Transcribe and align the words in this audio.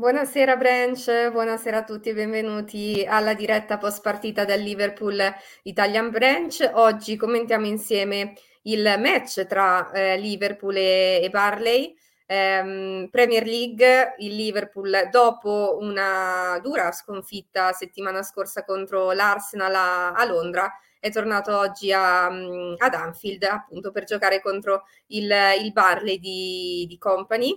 Buonasera 0.00 0.56
Branch, 0.56 1.30
buonasera 1.30 1.76
a 1.76 1.84
tutti 1.84 2.08
e 2.08 2.14
benvenuti 2.14 3.04
alla 3.06 3.34
diretta 3.34 3.76
post 3.76 4.00
partita 4.00 4.46
del 4.46 4.62
Liverpool 4.62 5.22
Italian 5.64 6.08
Branch. 6.08 6.70
Oggi 6.72 7.16
commentiamo 7.16 7.66
insieme 7.66 8.32
il 8.62 8.82
match 8.98 9.44
tra 9.44 9.90
eh, 9.92 10.16
Liverpool 10.16 10.74
e, 10.76 11.20
e 11.22 11.28
Barley. 11.28 11.94
Eh, 12.24 13.08
Premier 13.10 13.44
League, 13.44 14.14
il 14.20 14.36
Liverpool 14.36 15.10
dopo 15.10 15.76
una 15.78 16.58
dura 16.62 16.92
sconfitta 16.92 17.72
settimana 17.72 18.22
scorsa 18.22 18.64
contro 18.64 19.12
l'Arsenal 19.12 19.74
a, 19.74 20.12
a 20.12 20.24
Londra 20.24 20.72
è 20.98 21.10
tornato 21.10 21.54
oggi 21.58 21.92
a, 21.92 22.24
ad 22.24 22.94
Anfield 22.94 23.42
appunto 23.42 23.90
per 23.90 24.04
giocare 24.04 24.40
contro 24.40 24.84
il, 25.08 25.30
il 25.62 25.72
Barley 25.72 26.18
di, 26.18 26.86
di 26.88 26.96
Company 26.96 27.54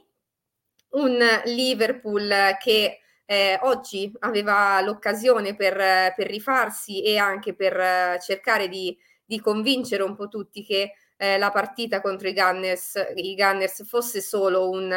un 0.94 1.20
Liverpool 1.46 2.32
che 2.60 3.00
eh, 3.26 3.58
oggi 3.64 4.12
aveva 4.20 4.82
l'occasione 4.82 5.56
per, 5.56 6.14
per, 6.16 6.28
rifarsi 6.28 7.04
e 7.04 7.18
anche 7.18 7.54
per 7.56 7.78
eh, 7.80 8.20
cercare 8.22 8.68
di, 8.68 8.96
di, 9.26 9.40
convincere 9.40 10.04
un 10.04 10.16
po' 10.16 10.28
tutti 10.28 10.64
che 10.64 10.94
eh, 11.18 11.38
la 11.38 11.52
partita 11.52 12.02
contro 12.02 12.28
i 12.28 12.34
Gunners, 12.34 12.94
i 13.16 13.34
Gunners 13.36 13.88
fosse 13.88 14.22
solo 14.22 14.70
un, 14.70 14.92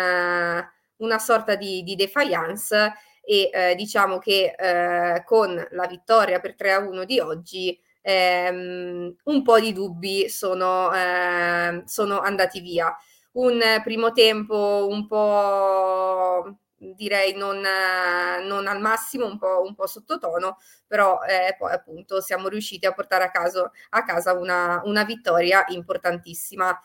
una 0.96 1.18
sorta 1.18 1.54
di, 1.54 1.82
di 1.82 1.94
defiance 1.94 2.94
e 3.22 3.50
eh, 3.52 3.74
diciamo 3.74 4.18
che 4.18 4.54
eh, 4.56 5.24
con 5.24 5.66
la 5.70 5.86
vittoria 5.86 6.40
per 6.40 6.54
3-1 6.56 7.04
di 7.04 7.20
oggi 7.20 7.78
ehm, 8.02 9.16
un 9.24 9.42
po' 9.42 9.58
di 9.58 9.72
dubbi 9.72 10.28
sono, 10.28 10.92
eh, 10.94 11.82
sono 11.86 12.20
andati 12.20 12.60
via 12.60 12.96
un 13.36 13.60
primo 13.82 14.12
tempo 14.12 14.86
un 14.90 15.06
po' 15.06 16.58
direi 16.78 17.34
non, 17.34 17.60
non 17.60 18.66
al 18.66 18.80
massimo, 18.80 19.26
un 19.26 19.38
po', 19.38 19.62
un 19.62 19.74
po 19.74 19.86
sottotono, 19.86 20.58
però 20.86 21.20
eh, 21.22 21.54
poi 21.58 21.72
appunto 21.72 22.20
siamo 22.20 22.48
riusciti 22.48 22.86
a 22.86 22.92
portare 22.92 23.24
a, 23.24 23.30
caso, 23.30 23.72
a 23.90 24.02
casa 24.04 24.34
una, 24.34 24.82
una 24.84 25.04
vittoria 25.04 25.64
importantissima. 25.68 26.78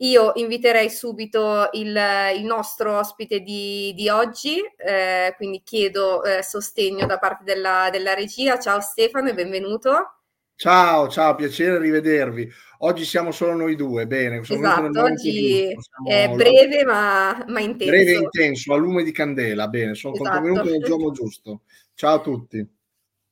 Io 0.00 0.32
inviterei 0.34 0.90
subito 0.90 1.70
il, 1.72 1.98
il 2.36 2.44
nostro 2.44 2.98
ospite 2.98 3.40
di, 3.40 3.94
di 3.94 4.08
oggi, 4.10 4.60
eh, 4.76 5.32
quindi 5.36 5.62
chiedo 5.64 6.22
eh, 6.22 6.42
sostegno 6.42 7.06
da 7.06 7.18
parte 7.18 7.44
della, 7.44 7.88
della 7.90 8.12
regia. 8.14 8.58
Ciao 8.58 8.80
Stefano 8.80 9.30
e 9.30 9.34
benvenuto. 9.34 10.15
Ciao, 10.58 11.08
ciao, 11.08 11.34
piacere 11.34 11.78
rivedervi. 11.78 12.50
Oggi 12.78 13.04
siamo 13.04 13.30
solo 13.30 13.54
noi 13.54 13.76
due, 13.76 14.06
bene. 14.06 14.38
Esatto, 14.38 15.02
oggi 15.02 15.68
è 16.08 16.30
breve 16.30 16.82
ma, 16.82 17.44
ma, 17.46 17.60
intenso. 17.60 17.92
Breve 17.92 18.12
e 18.12 18.16
intenso, 18.16 18.72
a 18.72 18.76
lume 18.78 19.02
di 19.02 19.12
candela, 19.12 19.68
bene, 19.68 19.94
sono 19.94 20.14
esatto. 20.14 20.30
contenuto 20.30 20.70
nel 20.70 20.82
giorno 20.82 21.10
giusto. 21.10 21.60
Ciao 21.94 22.14
a 22.14 22.20
tutti. 22.20 22.66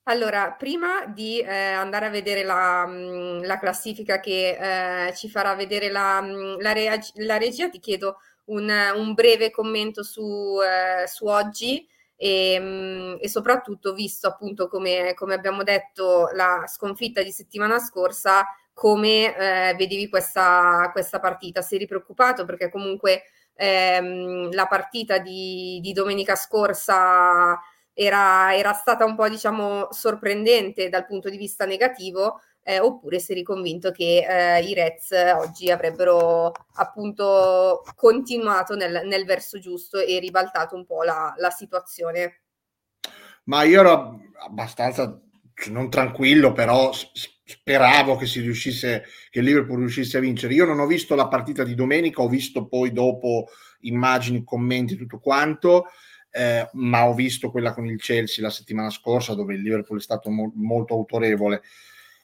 Allora, 0.02 0.52
prima 0.52 1.06
di 1.06 1.40
eh, 1.40 1.50
andare 1.50 2.06
a 2.06 2.10
vedere 2.10 2.42
la, 2.42 2.84
mm, 2.86 3.44
la 3.44 3.58
classifica 3.58 4.20
che 4.20 5.06
eh, 5.06 5.14
ci 5.14 5.30
farà 5.30 5.54
vedere 5.54 5.90
la, 5.90 6.20
mm, 6.20 6.60
la, 6.60 6.72
rea- 6.72 7.00
la, 7.14 7.38
regia, 7.38 7.70
ti 7.70 7.80
chiedo 7.80 8.18
un, 8.46 8.70
un 8.96 9.14
breve 9.14 9.50
commento 9.50 10.02
su, 10.02 10.58
eh, 10.60 11.06
su 11.08 11.24
oggi 11.24 11.88
e, 12.16 12.52
ehm, 12.52 13.18
e 13.20 13.28
soprattutto 13.28 13.92
visto 13.92 14.28
appunto 14.28 14.68
come, 14.68 15.14
come, 15.14 15.34
abbiamo 15.34 15.62
detto 15.62 16.30
la 16.34 16.64
sconfitta 16.66 17.22
di 17.22 17.32
settimana 17.32 17.78
scorsa 17.78 18.46
come 18.72 19.36
eh, 19.36 19.74
vedevi 19.76 20.08
questa, 20.08 20.90
questa 20.92 21.20
partita? 21.20 21.62
Sei 21.62 21.78
ripreoccupato? 21.78 22.44
Perché 22.44 22.70
comunque 22.70 23.22
ehm, 23.54 24.52
la 24.52 24.66
partita 24.66 25.18
di, 25.18 25.78
di 25.80 25.92
domenica 25.92 26.34
scorsa 26.34 27.58
era, 27.92 28.54
era, 28.56 28.72
stata 28.72 29.04
un 29.04 29.14
po' 29.14 29.28
diciamo 29.28 29.88
sorprendente 29.92 30.88
dal 30.88 31.06
punto 31.06 31.30
di 31.30 31.36
vista 31.36 31.64
negativo 31.64 32.40
eh, 32.64 32.80
oppure 32.80 33.18
sei 33.18 33.36
riconvinto 33.36 33.90
che 33.90 34.26
eh, 34.26 34.62
i 34.62 34.72
Reds 34.72 35.12
oggi 35.36 35.70
avrebbero 35.70 36.50
appunto 36.76 37.82
continuato 37.94 38.74
nel, 38.74 39.02
nel, 39.04 39.26
verso 39.26 39.58
giusto 39.58 39.98
e 39.98 40.18
ribaltato 40.18 40.74
un 40.74 40.86
po' 40.86 41.02
la, 41.02 41.34
la 41.36 41.50
situazione. 41.50 42.40
Ma 43.44 43.62
io 43.64 43.80
ero 43.80 44.20
abbastanza 44.46 45.20
non 45.68 45.90
tranquillo, 45.90 46.52
però 46.52 46.90
speravo 47.44 48.16
che 48.16 48.24
si 48.24 48.40
riuscisse, 48.40 49.04
che 49.30 49.40
il 49.40 49.44
Liverpool 49.44 49.80
riuscisse 49.80 50.16
a 50.16 50.20
vincere. 50.20 50.54
Io 50.54 50.64
non 50.64 50.80
ho 50.80 50.86
visto 50.86 51.14
la 51.14 51.28
partita 51.28 51.64
di 51.64 51.74
domenica, 51.74 52.22
ho 52.22 52.28
visto 52.28 52.66
poi 52.66 52.92
dopo 52.92 53.48
immagini, 53.80 54.42
commenti, 54.42 54.96
tutto 54.96 55.20
quanto. 55.20 55.88
Eh, 56.30 56.68
ma 56.72 57.06
ho 57.06 57.14
visto 57.14 57.50
quella 57.50 57.72
con 57.74 57.86
il 57.86 58.00
Chelsea 58.00 58.42
la 58.42 58.50
settimana 58.50 58.90
scorsa 58.90 59.34
dove 59.34 59.54
il 59.54 59.60
Liverpool 59.60 59.98
è 59.98 60.02
stato 60.02 60.30
mo- 60.30 60.50
molto 60.56 60.94
autorevole. 60.94 61.62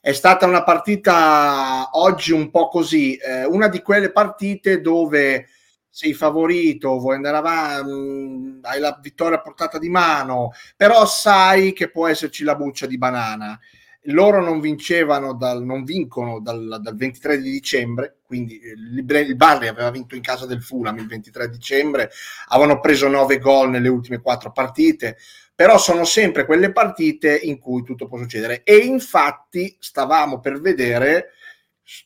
È 0.02 0.12
stata 0.12 0.46
una 0.46 0.62
partita 0.64 1.90
oggi 1.92 2.32
un 2.32 2.50
po' 2.50 2.68
così, 2.68 3.16
eh, 3.16 3.44
una 3.44 3.68
di 3.68 3.82
quelle 3.82 4.10
partite 4.10 4.80
dove 4.80 5.48
sei 5.90 6.14
favorito, 6.14 6.98
vuoi 6.98 7.16
andare 7.16 7.36
avanti, 7.36 7.90
mm, 7.92 8.58
hai 8.62 8.80
la 8.80 8.98
vittoria 9.02 9.36
a 9.36 9.42
portata 9.42 9.78
di 9.78 9.90
mano, 9.90 10.52
però 10.74 11.04
sai 11.04 11.74
che 11.74 11.90
può 11.90 12.08
esserci 12.08 12.44
la 12.44 12.54
buccia 12.54 12.86
di 12.86 12.96
banana. 12.96 13.60
Loro 14.04 14.42
non 14.42 14.60
vincevano, 14.60 15.34
dal, 15.34 15.62
non 15.62 15.84
vincono 15.84 16.40
dal, 16.40 16.78
dal 16.80 16.96
23 16.96 17.38
di 17.38 17.50
dicembre, 17.50 18.20
quindi 18.24 18.58
il, 18.58 19.04
il 19.06 19.36
Barley 19.36 19.68
aveva 19.68 19.90
vinto 19.90 20.14
in 20.14 20.22
casa 20.22 20.46
del 20.46 20.62
Fulham 20.62 20.96
il 20.96 21.08
23 21.08 21.50
dicembre, 21.50 22.10
avevano 22.48 22.80
preso 22.80 23.06
9 23.06 23.38
gol 23.38 23.68
nelle 23.68 23.88
ultime 23.88 24.22
4 24.22 24.50
partite, 24.50 25.18
però 25.60 25.76
sono 25.76 26.04
sempre 26.04 26.46
quelle 26.46 26.72
partite 26.72 27.36
in 27.36 27.58
cui 27.58 27.82
tutto 27.82 28.08
può 28.08 28.16
succedere. 28.16 28.62
E 28.62 28.78
infatti 28.78 29.76
stavamo 29.78 30.40
per 30.40 30.58
vedere 30.58 31.32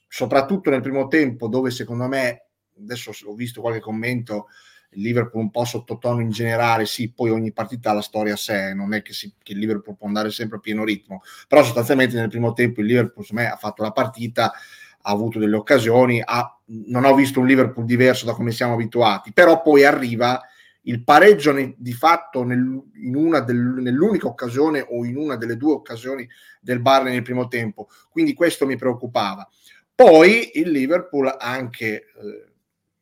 soprattutto 0.08 0.70
nel 0.70 0.80
primo 0.80 1.06
tempo 1.06 1.46
dove 1.46 1.70
secondo 1.70 2.08
me 2.08 2.46
adesso 2.80 3.12
ho 3.26 3.34
visto 3.34 3.60
qualche 3.60 3.78
commento 3.78 4.48
il 4.94 5.02
Liverpool 5.02 5.44
un 5.44 5.50
po' 5.52 5.64
sottotono 5.64 6.20
in 6.20 6.30
generale 6.30 6.84
sì 6.84 7.12
poi 7.12 7.30
ogni 7.30 7.52
partita 7.52 7.90
ha 7.90 7.92
la 7.92 8.02
storia 8.02 8.32
a 8.32 8.36
sé 8.36 8.74
non 8.74 8.92
è 8.92 9.02
che, 9.02 9.12
si, 9.12 9.32
che 9.40 9.52
il 9.52 9.60
Liverpool 9.60 9.96
può 9.96 10.08
andare 10.08 10.32
sempre 10.32 10.56
a 10.56 10.60
pieno 10.60 10.82
ritmo. 10.82 11.22
Però 11.46 11.62
sostanzialmente 11.62 12.16
nel 12.16 12.30
primo 12.30 12.54
tempo 12.54 12.80
il 12.80 12.88
Liverpool 12.88 13.24
me 13.30 13.48
ha 13.48 13.56
fatto 13.56 13.84
la 13.84 13.92
partita 13.92 14.46
ha 14.46 15.10
avuto 15.12 15.38
delle 15.38 15.54
occasioni 15.54 16.20
ha, 16.20 16.58
non 16.86 17.04
ho 17.04 17.14
visto 17.14 17.38
un 17.38 17.46
Liverpool 17.46 17.86
diverso 17.86 18.24
da 18.26 18.32
come 18.32 18.50
siamo 18.50 18.72
abituati. 18.72 19.32
Però 19.32 19.62
poi 19.62 19.84
arriva 19.84 20.42
il 20.84 21.02
pareggio 21.04 21.52
ne, 21.52 21.74
di 21.76 21.92
fatto 21.92 22.42
nel, 22.42 22.82
del, 22.92 23.56
nell'unica 23.56 24.26
occasione 24.26 24.84
o 24.86 25.04
in 25.04 25.16
una 25.16 25.36
delle 25.36 25.56
due 25.56 25.72
occasioni 25.72 26.28
del 26.60 26.80
Barley 26.80 27.12
nel 27.12 27.22
primo 27.22 27.48
tempo, 27.48 27.88
quindi 28.10 28.34
questo 28.34 28.66
mi 28.66 28.76
preoccupava. 28.76 29.48
Poi 29.94 30.58
il 30.58 30.70
Liverpool 30.70 31.34
anche 31.38 31.86
eh, 31.86 32.52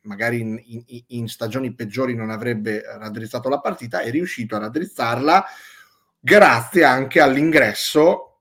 magari 0.02 0.40
in, 0.40 0.60
in, 0.64 1.02
in, 1.08 1.28
stagioni 1.28 1.74
peggiori 1.74 2.14
non 2.14 2.30
avrebbe 2.30 2.82
raddrizzato 2.82 3.48
la 3.48 3.60
partita, 3.60 4.00
è 4.00 4.10
riuscito 4.10 4.56
a 4.56 4.60
raddrizzarla 4.60 5.44
grazie 6.18 6.84
anche 6.84 7.20
all'ingresso 7.20 8.31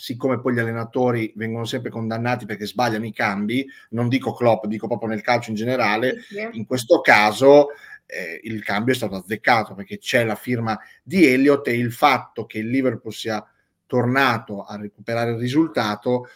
siccome 0.00 0.40
poi 0.40 0.54
gli 0.54 0.58
allenatori 0.58 1.30
vengono 1.36 1.66
sempre 1.66 1.90
condannati 1.90 2.46
perché 2.46 2.66
sbagliano 2.66 3.04
i 3.04 3.12
cambi, 3.12 3.66
non 3.90 4.08
dico 4.08 4.32
Klopp, 4.32 4.64
dico 4.64 4.86
proprio 4.86 5.10
nel 5.10 5.20
calcio 5.20 5.50
in 5.50 5.56
generale, 5.56 6.16
in 6.52 6.64
questo 6.64 7.02
caso 7.02 7.68
eh, 8.06 8.40
il 8.44 8.64
cambio 8.64 8.94
è 8.94 8.96
stato 8.96 9.16
azzeccato 9.16 9.74
perché 9.74 9.98
c'è 9.98 10.24
la 10.24 10.36
firma 10.36 10.78
di 11.02 11.26
Elliott 11.26 11.68
e 11.68 11.76
il 11.76 11.92
fatto 11.92 12.46
che 12.46 12.58
il 12.58 12.70
Liverpool 12.70 13.12
sia 13.12 13.46
tornato 13.86 14.64
a 14.64 14.76
recuperare 14.76 15.32
il 15.32 15.38
risultato 15.38 16.28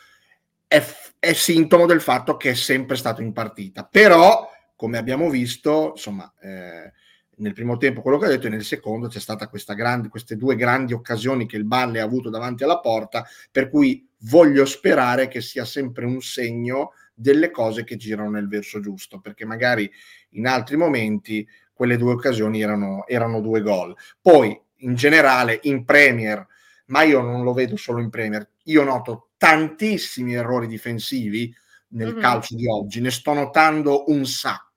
è, 0.66 0.84
è 1.18 1.32
sintomo 1.32 1.86
del 1.86 2.02
fatto 2.02 2.36
che 2.36 2.50
è 2.50 2.54
sempre 2.54 2.96
stato 2.96 3.22
in 3.22 3.32
partita. 3.32 3.88
Però, 3.90 4.46
come 4.76 4.98
abbiamo 4.98 5.30
visto, 5.30 5.92
insomma, 5.94 6.30
eh, 6.40 6.92
nel 7.38 7.52
primo 7.52 7.76
tempo 7.76 8.00
quello 8.00 8.18
che 8.18 8.26
ha 8.26 8.28
detto 8.28 8.46
e 8.46 8.50
nel 8.50 8.64
secondo 8.64 9.08
c'è 9.08 9.20
stata 9.20 9.48
questa 9.48 9.74
grande, 9.74 10.08
queste 10.08 10.36
due 10.36 10.56
grandi 10.56 10.92
occasioni 10.92 11.46
che 11.46 11.56
il 11.56 11.64
Balle 11.64 12.00
ha 12.00 12.04
avuto 12.04 12.30
davanti 12.30 12.64
alla 12.64 12.80
porta, 12.80 13.26
per 13.50 13.68
cui 13.68 14.06
voglio 14.20 14.64
sperare 14.64 15.28
che 15.28 15.40
sia 15.40 15.64
sempre 15.64 16.04
un 16.04 16.20
segno 16.20 16.92
delle 17.14 17.50
cose 17.50 17.84
che 17.84 17.96
girano 17.96 18.30
nel 18.30 18.48
verso 18.48 18.80
giusto, 18.80 19.20
perché 19.20 19.44
magari 19.44 19.90
in 20.30 20.46
altri 20.46 20.76
momenti 20.76 21.46
quelle 21.72 21.96
due 21.96 22.12
occasioni 22.12 22.60
erano, 22.60 23.06
erano 23.06 23.40
due 23.40 23.60
gol. 23.60 23.94
Poi, 24.20 24.58
in 24.78 24.94
generale, 24.94 25.60
in 25.62 25.84
Premier, 25.84 26.46
ma 26.86 27.02
io 27.02 27.20
non 27.20 27.42
lo 27.42 27.52
vedo 27.52 27.76
solo 27.76 28.00
in 28.00 28.10
Premier, 28.10 28.48
io 28.64 28.84
noto 28.84 29.30
tantissimi 29.36 30.34
errori 30.34 30.66
difensivi 30.66 31.54
nel 31.88 32.12
mm-hmm. 32.12 32.20
calcio 32.20 32.54
di 32.56 32.66
oggi, 32.66 33.00
ne 33.00 33.10
sto 33.10 33.32
notando 33.32 34.04
un 34.08 34.26
sacco 34.26 34.73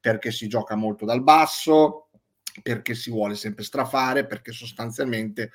perché 0.00 0.30
si 0.30 0.48
gioca 0.48 0.74
molto 0.74 1.04
dal 1.04 1.22
basso, 1.22 2.08
perché 2.62 2.94
si 2.94 3.10
vuole 3.10 3.34
sempre 3.34 3.64
strafare, 3.64 4.26
perché 4.26 4.52
sostanzialmente 4.52 5.50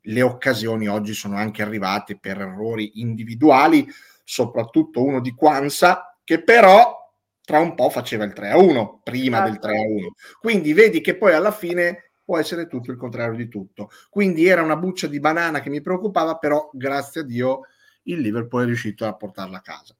le 0.00 0.22
occasioni 0.22 0.88
oggi 0.88 1.14
sono 1.14 1.36
anche 1.36 1.62
arrivate 1.62 2.18
per 2.18 2.40
errori 2.40 3.00
individuali, 3.00 3.86
soprattutto 4.22 5.02
uno 5.02 5.20
di 5.20 5.32
Quansa, 5.32 6.18
che 6.22 6.42
però 6.42 6.94
tra 7.42 7.60
un 7.60 7.74
po' 7.74 7.90
faceva 7.90 8.24
il 8.24 8.32
3 8.32 8.50
a 8.50 8.58
1 8.58 9.00
prima 9.02 9.40
del 9.42 9.58
3 9.58 9.76
a 9.76 9.80
1. 9.80 10.14
Quindi 10.40 10.72
vedi 10.72 11.00
che 11.00 11.16
poi 11.16 11.32
alla 11.32 11.52
fine 11.52 12.10
può 12.24 12.38
essere 12.38 12.66
tutto 12.66 12.90
il 12.90 12.96
contrario 12.96 13.36
di 13.36 13.48
tutto. 13.48 13.88
Quindi 14.10 14.46
era 14.46 14.62
una 14.62 14.76
buccia 14.76 15.06
di 15.06 15.20
banana 15.20 15.60
che 15.60 15.70
mi 15.70 15.80
preoccupava, 15.80 16.38
però 16.38 16.68
grazie 16.72 17.20
a 17.20 17.24
Dio 17.24 17.60
il 18.04 18.20
Liverpool 18.20 18.64
è 18.64 18.66
riuscito 18.66 19.06
a 19.06 19.14
portarla 19.14 19.58
a 19.58 19.62
casa. 19.62 19.96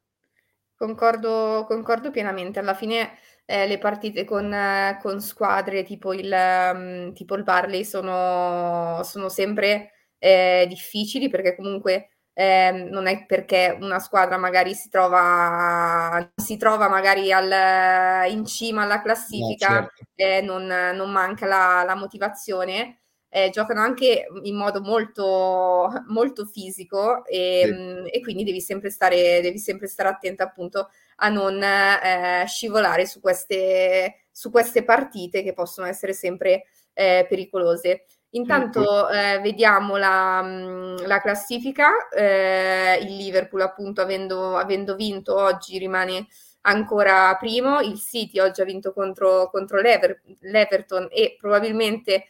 Concordo, 0.76 1.64
concordo 1.67 2.11
pienamente. 2.11 2.58
Alla 2.58 2.75
fine 2.75 3.19
eh, 3.46 3.67
le 3.67 3.78
partite 3.78 4.25
con, 4.25 4.52
eh, 4.52 4.99
con 5.00 5.20
squadre 5.20 5.82
tipo 5.84 6.12
il, 6.12 6.31
um, 6.31 7.12
tipo 7.14 7.34
il 7.34 7.44
Barley 7.44 7.84
sono, 7.84 9.02
sono 9.02 9.28
sempre 9.31 9.93
eh, 10.19 10.67
difficili 10.69 11.28
perché 11.31 11.56
comunque 11.56 12.11
eh, 12.34 12.70
non 12.90 13.06
è 13.06 13.25
perché 13.25 13.78
una 13.81 13.99
squadra 13.99 14.37
magari 14.37 14.75
si 14.75 14.90
trova, 14.90 16.31
si 16.34 16.58
trova 16.58 16.87
magari 16.88 17.32
al, 17.32 18.31
in 18.31 18.44
cima 18.44 18.82
alla 18.82 19.00
classifica, 19.00 19.81
no, 19.81 19.90
certo. 19.94 20.05
eh, 20.17 20.43
non, 20.43 20.67
non, 20.67 21.11
manca 21.11 21.46
la, 21.46 21.82
la 21.87 21.94
motivazione. 21.94 23.05
Eh, 23.37 23.50
giocano 23.50 23.83
anche 23.83 24.27
in 24.44 24.56
modo 24.56 24.81
molto, 24.81 25.93
molto 26.06 26.47
fisico 26.47 27.23
e, 27.27 27.65
sì. 27.67 27.71
mh, 27.71 28.09
e, 28.11 28.23
quindi 28.23 28.44
devi 28.44 28.62
sempre 28.62 28.88
stare, 28.88 29.43
devi 29.43 29.59
sempre 29.59 29.88
stare 29.88 30.09
attenta 30.09 30.44
appunto 30.44 30.88
a 31.17 31.29
non 31.29 31.62
eh, 31.62 32.44
scivolare 32.47 33.05
su 33.05 33.21
queste, 33.21 34.25
su 34.31 34.50
queste 34.50 34.85
partite 34.85 35.43
che 35.43 35.53
possono 35.53 35.87
essere 35.87 36.15
sempre 36.15 36.65
eh, 36.94 37.27
pericolose. 37.29 38.06
Intanto 38.31 39.11
eh, 39.11 39.38
vediamo 39.43 39.99
la, 39.99 40.43
mm, 40.43 40.97
la 41.05 41.21
classifica, 41.21 42.09
eh, 42.09 43.00
il 43.03 43.17
Liverpool 43.17 43.61
appunto 43.61 44.00
avendo, 44.00 44.56
avendo, 44.56 44.94
vinto 44.94 45.37
oggi 45.37 45.77
rimane 45.77 46.27
ancora 46.62 47.37
primo, 47.37 47.81
il 47.81 47.99
City 48.00 48.38
oggi 48.38 48.62
ha 48.62 48.65
vinto 48.65 48.94
contro, 48.94 49.50
contro 49.50 49.79
l'Ever, 49.79 50.23
l'Everton 50.41 51.09
e 51.11 51.37
probabilmente 51.38 52.29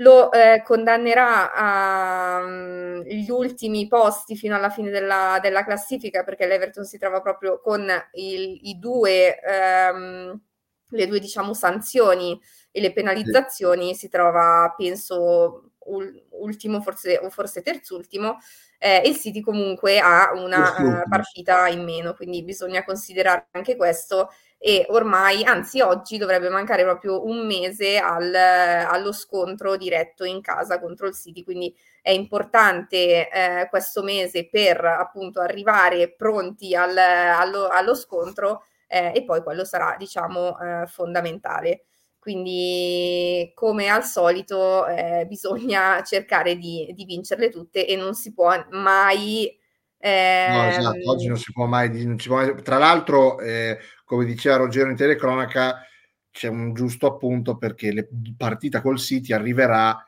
lo 0.00 0.32
eh, 0.32 0.62
condannerà 0.64 1.52
agli 1.52 3.30
mm, 3.30 3.34
ultimi 3.34 3.86
posti 3.86 4.36
fino 4.36 4.54
alla 4.54 4.70
fine 4.70 4.90
della, 4.90 5.38
della, 5.42 5.64
classifica 5.64 6.22
perché 6.24 6.46
l'Everton 6.46 6.84
si 6.84 6.98
trova 6.98 7.20
proprio 7.20 7.60
con 7.60 7.86
il, 8.12 8.58
i 8.62 8.78
due, 8.78 9.38
ehm, 9.40 10.40
le 10.88 11.06
due 11.06 11.20
diciamo 11.20 11.52
sanzioni 11.54 12.38
e 12.70 12.80
le 12.80 12.92
penalizzazioni 12.92 13.94
si 13.94 14.08
trova, 14.08 14.72
penso, 14.76 15.72
ultimo, 16.30 16.80
forse, 16.80 17.18
o 17.18 17.30
forse 17.30 17.62
terzultimo, 17.62 18.38
eh, 18.78 19.02
e 19.04 19.08
il 19.08 19.16
City 19.16 19.40
comunque 19.40 19.98
ha 19.98 20.30
una 20.34 21.02
uh, 21.04 21.08
partita 21.08 21.68
in 21.68 21.82
meno, 21.84 22.14
quindi 22.14 22.42
bisogna 22.44 22.84
considerare 22.84 23.48
anche 23.50 23.76
questo 23.76 24.30
e 24.62 24.84
ormai, 24.90 25.42
anzi 25.42 25.80
oggi 25.80 26.18
dovrebbe 26.18 26.50
mancare 26.50 26.82
proprio 26.82 27.24
un 27.24 27.46
mese 27.46 27.96
al, 27.96 28.34
allo 28.34 29.10
scontro 29.10 29.74
diretto 29.76 30.24
in 30.24 30.42
casa 30.42 30.78
contro 30.78 31.06
il 31.06 31.14
City, 31.14 31.42
quindi 31.42 31.74
è 32.02 32.10
importante 32.10 33.30
eh, 33.30 33.68
questo 33.70 34.02
mese 34.02 34.50
per 34.50 34.84
appunto 34.84 35.40
arrivare 35.40 36.12
pronti 36.12 36.74
al, 36.74 36.94
allo, 36.94 37.68
allo, 37.68 37.94
scontro 37.94 38.64
eh, 38.86 39.12
e 39.14 39.24
poi 39.24 39.42
quello 39.42 39.64
sarà 39.64 39.96
diciamo 39.98 40.58
eh, 40.60 40.86
fondamentale. 40.86 41.84
Quindi, 42.18 43.50
come 43.54 43.88
al 43.88 44.04
solito, 44.04 44.86
eh, 44.86 45.24
bisogna 45.26 46.02
cercare 46.02 46.56
di, 46.56 46.92
di, 46.94 47.06
vincerle 47.06 47.48
tutte 47.48 47.86
e 47.86 47.96
non 47.96 48.12
si 48.12 48.34
può 48.34 48.54
mai. 48.72 49.58
Eh, 50.02 50.46
no, 50.50 50.64
esatto, 50.68 51.10
oggi 51.10 51.26
non 51.28 51.36
si 51.36 51.52
può 51.52 51.66
mai. 51.66 52.04
Non 52.04 52.18
si 52.18 52.28
può 52.28 52.36
mai... 52.38 52.62
Tra 52.62 52.78
l'altro, 52.78 53.38
eh, 53.40 53.78
come 54.04 54.24
diceva 54.24 54.56
Ruggero 54.56 54.88
in 54.88 54.96
telecronaca, 54.96 55.84
c'è 56.30 56.48
un 56.48 56.72
giusto 56.72 57.06
appunto 57.06 57.56
perché 57.56 57.92
la 57.92 58.04
partita 58.36 58.80
col 58.80 58.98
City 58.98 59.32
arriverà 59.32 60.04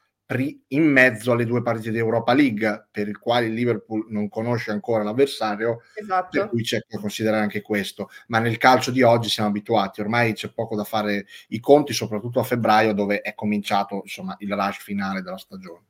in 0.68 0.84
mezzo 0.84 1.32
alle 1.32 1.44
due 1.44 1.60
partite 1.60 1.90
di 1.90 1.98
Europa 1.98 2.32
League, 2.32 2.88
per 2.90 3.06
il 3.06 3.18
quale 3.18 3.46
il 3.46 3.52
Liverpool 3.52 4.06
non 4.08 4.30
conosce 4.30 4.70
ancora 4.70 5.02
l'avversario, 5.02 5.82
esatto. 5.94 6.28
per 6.30 6.48
cui 6.48 6.62
c'è 6.62 6.80
da 6.88 6.98
considerare 6.98 7.42
anche 7.42 7.60
questo. 7.60 8.08
Ma 8.28 8.38
nel 8.38 8.56
calcio 8.56 8.90
di 8.90 9.02
oggi 9.02 9.28
siamo 9.28 9.50
abituati, 9.50 10.00
ormai 10.00 10.32
c'è 10.32 10.50
poco 10.50 10.74
da 10.74 10.84
fare 10.84 11.26
i 11.48 11.60
conti, 11.60 11.92
soprattutto 11.92 12.40
a 12.40 12.44
febbraio, 12.44 12.94
dove 12.94 13.20
è 13.20 13.34
cominciato 13.34 14.00
insomma, 14.02 14.34
il 14.38 14.54
rush 14.54 14.78
finale 14.78 15.20
della 15.20 15.36
stagione. 15.36 15.84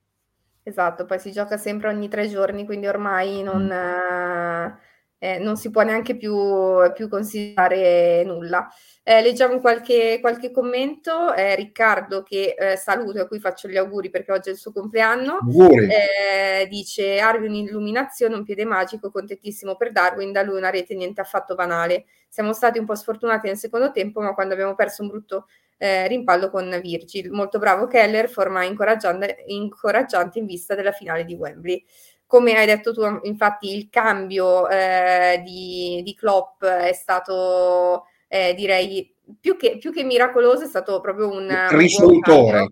Esatto, 0.63 1.05
poi 1.05 1.19
si 1.19 1.33
gioca 1.33 1.57
sempre 1.57 1.89
ogni 1.89 2.09
tre 2.09 2.29
giorni, 2.29 2.65
quindi 2.65 2.87
ormai 2.87 3.43
non... 3.43 3.65
Mm. 3.65 3.71
Eh 3.71 4.91
eh, 5.23 5.39
non 5.39 5.57
si 5.57 5.71
può 5.71 5.83
neanche 5.83 6.17
più, 6.17 6.35
più 6.95 7.09
considerare 7.09 8.25
nulla. 8.25 8.69
Eh, 9.05 9.23
leggiamo 9.23 9.61
qualche, 9.61 10.19
qualche 10.21 10.51
commento. 10.51 11.33
Eh, 11.33 11.55
Riccardo, 11.55 12.25
che 12.25 12.57
eh, 12.59 12.77
saluto 12.77 13.19
e 13.19 13.21
a 13.21 13.27
cui 13.29 13.39
faccio 13.39 13.69
gli 13.69 13.77
auguri 13.77 14.11
perché 14.11 14.33
oggi 14.33 14.49
è 14.49 14.53
il 14.53 14.59
suo 14.59 14.73
compleanno, 14.73 15.39
eh, 15.89 16.67
dice: 16.67 17.21
Arvi 17.21 17.47
un'illuminazione, 17.47 18.35
un 18.35 18.43
piede 18.43 18.65
magico, 18.65 19.13
contentissimo 19.13 19.77
per 19.77 19.93
Darwin. 19.93 20.33
Da 20.33 20.43
lui 20.43 20.57
una 20.57 20.71
rete 20.71 20.97
niente 20.97 21.21
affatto 21.21 21.55
banale. 21.55 22.07
Siamo 22.29 22.53
stati 22.53 22.81
un 22.81 22.85
po' 22.85 22.97
sfortunati 22.97 23.47
nel 23.47 23.57
secondo 23.57 23.93
tempo, 23.93 24.21
ma 24.21 24.35
quando 24.35 24.55
abbiamo 24.55 24.75
perso 24.75 25.03
un 25.03 25.09
brutto 25.09 25.47
eh, 25.83 26.07
rimpallo 26.07 26.49
con 26.49 26.79
Virgil. 26.81 27.33
Molto 27.33 27.59
bravo 27.59 27.89
Keller, 27.89 28.29
forma 28.29 28.63
incoraggiante, 28.63 29.45
in 30.39 30.47
vista 30.47 30.77
della 30.77 30.93
finale 30.93 31.25
di 31.25 31.35
Wembley 31.35 31.85
come 32.25 32.57
hai 32.57 32.65
detto 32.65 32.95
tu, 32.95 33.03
infatti, 33.25 33.77
il 33.77 33.91
cambio 33.91 34.67
eh, 34.67 35.43
di, 35.45 36.01
di, 36.03 36.15
Klopp 36.15 36.65
è 36.65 36.95
stato, 36.95 38.07
eh, 38.27 38.55
direi, 38.55 39.15
più 39.39 39.59
che, 39.59 39.77
più 39.77 39.93
che, 39.93 40.03
miracoloso, 40.03 40.65
è 40.65 40.67
stato 40.67 40.99
proprio 41.03 41.29
un 41.29 41.55
risolutore. 41.69 42.71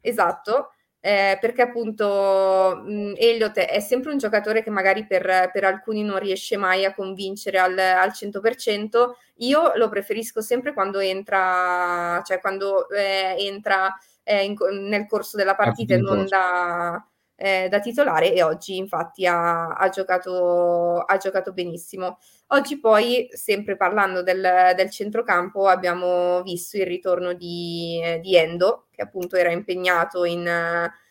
Esatto, 0.00 0.72
eh, 1.08 1.38
perché 1.40 1.62
appunto 1.62 2.82
mh, 2.84 3.14
Elliot 3.16 3.58
è 3.58 3.80
sempre 3.80 4.12
un 4.12 4.18
giocatore 4.18 4.62
che 4.62 4.68
magari 4.68 5.06
per, 5.06 5.48
per 5.50 5.64
alcuni 5.64 6.02
non 6.02 6.18
riesce 6.18 6.58
mai 6.58 6.84
a 6.84 6.92
convincere 6.92 7.58
al, 7.58 7.78
al 7.78 8.10
100%. 8.10 9.12
Io 9.36 9.72
lo 9.76 9.88
preferisco 9.88 10.42
sempre 10.42 10.74
quando 10.74 10.98
entra, 10.98 12.20
cioè 12.26 12.40
quando 12.40 12.90
eh, 12.90 13.36
entra 13.38 13.96
eh, 14.22 14.44
in, 14.44 14.54
nel 14.86 15.06
corso 15.06 15.38
della 15.38 15.54
partita 15.54 15.94
e 15.94 15.98
non 15.98 16.26
da 16.26 17.02
eh, 17.40 17.68
da 17.68 17.78
titolare 17.78 18.34
e 18.34 18.42
oggi 18.42 18.76
infatti 18.76 19.24
ha, 19.24 19.68
ha, 19.68 19.88
giocato, 19.90 20.98
ha, 20.98 21.16
giocato, 21.18 21.52
benissimo. 21.52 22.18
Oggi 22.48 22.80
poi, 22.80 23.28
sempre 23.30 23.76
parlando 23.76 24.22
del, 24.24 24.72
del 24.74 24.90
centrocampo, 24.90 25.68
abbiamo 25.68 26.42
visto 26.42 26.76
il 26.78 26.86
ritorno 26.86 27.34
di, 27.34 28.00
di 28.20 28.36
Endo, 28.36 28.86
che 28.90 29.02
appunto 29.02 29.36
era 29.36 29.52
impegnato 29.52 30.24
in, 30.24 30.48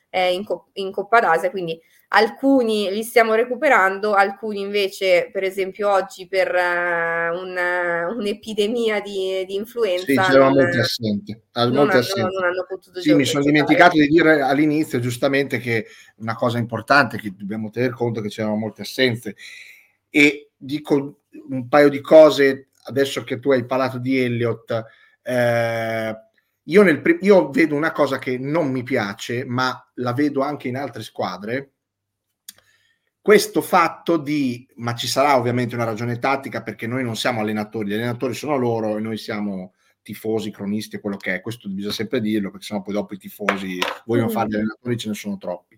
eh, 0.10 0.34
in, 0.34 0.44
in 0.74 0.92
Coppa 0.92 1.22
d'Asia, 1.22 1.50
quindi 1.50 1.80
alcuni 2.10 2.90
li 2.92 3.04
stiamo 3.04 3.34
recuperando, 3.34 4.14
alcuni 4.14 4.62
invece, 4.62 5.30
per 5.32 5.44
esempio 5.44 5.92
oggi 5.92 6.28
per 6.28 6.54
uh, 6.54 7.38
un, 7.38 7.56
uh, 7.56 8.18
un'epidemia 8.18 9.02
di, 9.02 9.44
di, 9.46 9.56
influenza. 9.56 10.06
Sì, 10.06 10.16
c'erano 10.16 10.56
molti 10.56 10.78
assenti. 10.78 11.42
Non, 11.54 11.90
assenti. 11.90 12.22
non 12.22 12.44
hanno 12.44 12.66
potuto 12.68 13.02
Sì, 13.02 13.14
mi 13.14 13.26
sono 13.26 13.44
dimenticato 13.44 13.98
di 13.98 14.08
dire 14.08 14.42
all'inizio 14.42 15.00
giustamente 15.00 15.58
che 15.58 15.88
una 16.18 16.36
cosa 16.36 16.58
importante 16.58 17.18
che 17.18 17.34
dobbiamo 17.36 17.70
tener 17.70 17.92
conto 17.92 18.20
è 18.20 18.24
che 18.24 18.30
c'erano 18.30 18.56
molte 18.56 18.84
assenze 18.84 19.36
e 20.10 20.52
dico 20.56 21.22
un 21.50 21.68
paio 21.68 21.90
di 21.90 22.02
cose 22.02 22.70
adesso 22.84 23.24
che 23.24 23.40
tu 23.40 23.52
hai 23.52 23.66
parlato 23.66 23.98
di 23.98 24.18
Elliott. 24.18 24.86
Eh, 25.22 26.16
io, 26.64 26.84
nel, 26.84 27.02
io 27.22 27.50
vedo 27.50 27.76
una 27.76 27.92
cosa 27.92 28.18
che 28.18 28.38
non 28.38 28.72
mi 28.72 28.84
piace, 28.84 29.46
ma 29.46 29.90
la 29.96 30.14
vedo 30.14 30.42
anche 30.42 30.68
in 30.68 30.76
altre 30.76 31.02
squadre, 31.02 31.74
questo 33.28 33.62
fatto 33.62 34.16
di, 34.16 34.66
ma 34.76 34.96
ci 34.96 35.06
sarà 35.06 35.36
ovviamente 35.36 35.76
una 35.76 35.84
ragione 35.84 36.18
tattica 36.18 36.64
perché 36.64 36.88
noi 36.88 37.04
non 37.04 37.18
siamo 37.18 37.42
allenatori, 37.42 37.90
gli 37.90 37.94
allenatori 37.94 38.34
sono 38.34 38.56
loro 38.56 38.96
e 38.96 39.02
noi 39.02 39.18
siamo 39.18 39.74
tifosi, 40.02 40.50
cronisti 40.50 40.96
e 40.96 41.02
quello 41.02 41.18
che 41.18 41.34
è, 41.34 41.42
questo 41.42 41.68
bisogna 41.68 41.92
sempre 41.92 42.22
dirlo 42.22 42.52
perché 42.52 42.68
sennò 42.68 42.82
poi 42.82 42.94
dopo 42.94 43.14
i 43.14 43.18
tifosi 43.18 43.80
vogliono 44.06 44.30
mm. 44.30 44.32
fare 44.32 44.48
gli 44.48 44.56
allenatori, 44.56 44.96
ce 44.96 45.10
ne 45.10 45.16
sono 45.16 45.38
troppi. 45.38 45.78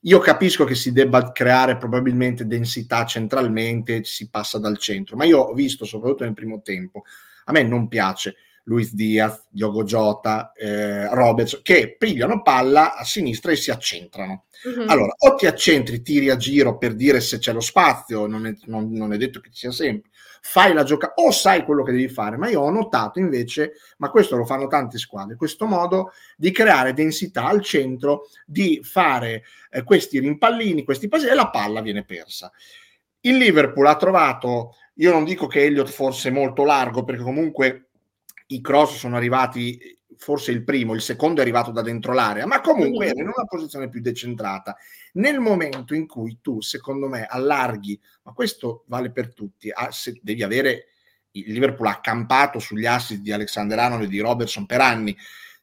Io 0.00 0.18
capisco 0.18 0.64
che 0.66 0.74
si 0.74 0.92
debba 0.92 1.32
creare 1.32 1.78
probabilmente 1.78 2.46
densità 2.46 3.06
centralmente, 3.06 4.04
si 4.04 4.28
passa 4.28 4.58
dal 4.58 4.76
centro, 4.76 5.16
ma 5.16 5.24
io 5.24 5.38
ho 5.38 5.54
visto 5.54 5.86
soprattutto 5.86 6.24
nel 6.24 6.34
primo 6.34 6.60
tempo, 6.60 7.04
a 7.44 7.52
me 7.52 7.62
non 7.62 7.88
piace 7.88 8.36
Luis 8.64 8.94
Diaz, 8.94 9.46
Diogo 9.48 9.84
Jota, 9.84 10.52
eh, 10.52 11.08
Roberts, 11.14 11.60
che 11.62 11.96
pigliano 11.98 12.42
palla 12.42 12.96
a 12.96 13.04
sinistra 13.04 13.52
e 13.52 13.56
si 13.56 13.70
accentrano. 13.70 14.44
Uh-huh. 14.64 14.84
Allora, 14.86 15.14
o 15.18 15.34
ti 15.34 15.46
accentri, 15.46 16.02
tiri 16.02 16.30
a 16.30 16.36
giro 16.36 16.78
per 16.78 16.94
dire 16.94 17.20
se 17.20 17.38
c'è 17.38 17.52
lo 17.52 17.60
spazio, 17.60 18.26
non 18.26 18.46
è, 18.46 18.54
non, 18.64 18.90
non 18.90 19.12
è 19.12 19.18
detto 19.18 19.40
che 19.40 19.50
ci 19.50 19.58
sia 19.58 19.72
sempre, 19.72 20.10
fai 20.40 20.72
la 20.72 20.82
gioca 20.82 21.12
o 21.16 21.30
sai 21.30 21.64
quello 21.64 21.82
che 21.82 21.92
devi 21.92 22.08
fare, 22.08 22.38
ma 22.38 22.48
io 22.48 22.62
ho 22.62 22.70
notato 22.70 23.18
invece, 23.18 23.72
ma 23.98 24.10
questo 24.10 24.36
lo 24.36 24.46
fanno 24.46 24.66
tante 24.66 24.96
squadre, 24.96 25.36
questo 25.36 25.66
modo 25.66 26.12
di 26.36 26.50
creare 26.50 26.94
densità 26.94 27.44
al 27.44 27.62
centro, 27.62 28.28
di 28.46 28.80
fare 28.82 29.44
eh, 29.70 29.82
questi 29.82 30.18
rimpallini, 30.18 30.84
questi 30.84 31.08
passi 31.08 31.26
e 31.26 31.34
la 31.34 31.50
palla 31.50 31.82
viene 31.82 32.04
persa. 32.04 32.50
Il 33.20 33.36
Liverpool 33.36 33.86
ha 33.86 33.96
trovato, 33.96 34.76
io 34.94 35.12
non 35.12 35.24
dico 35.24 35.46
che 35.46 35.64
Elliott 35.64 35.88
fosse 35.88 36.30
molto 36.30 36.64
largo, 36.64 37.04
perché 37.04 37.22
comunque 37.22 37.88
i 38.46 38.60
cross 38.60 38.96
sono 38.96 39.16
arrivati 39.16 39.98
forse 40.16 40.52
il 40.52 40.64
primo, 40.64 40.94
il 40.94 41.00
secondo 41.00 41.40
è 41.40 41.42
arrivato 41.42 41.70
da 41.70 41.82
dentro 41.82 42.12
l'area, 42.12 42.46
ma 42.46 42.60
comunque 42.60 43.06
era 43.06 43.20
in 43.20 43.26
una 43.26 43.46
posizione 43.46 43.88
più 43.88 44.00
decentrata. 44.00 44.76
Nel 45.14 45.38
momento 45.40 45.94
in 45.94 46.06
cui 46.06 46.38
tu, 46.40 46.60
secondo 46.60 47.08
me, 47.08 47.26
allarghi, 47.26 48.00
ma 48.22 48.32
questo 48.32 48.84
vale 48.86 49.10
per 49.10 49.32
tutti, 49.32 49.70
ah, 49.70 49.90
se 49.90 50.18
devi 50.22 50.42
avere 50.42 50.86
il 51.32 51.52
Liverpool 51.52 51.88
ha 51.88 52.00
campato 52.00 52.58
sugli 52.58 52.86
assi 52.86 53.20
di 53.20 53.32
Alexander 53.32 53.78
Arnold 53.78 54.04
e 54.04 54.08
di 54.08 54.20
Robertson 54.20 54.66
per 54.66 54.80
anni. 54.80 55.16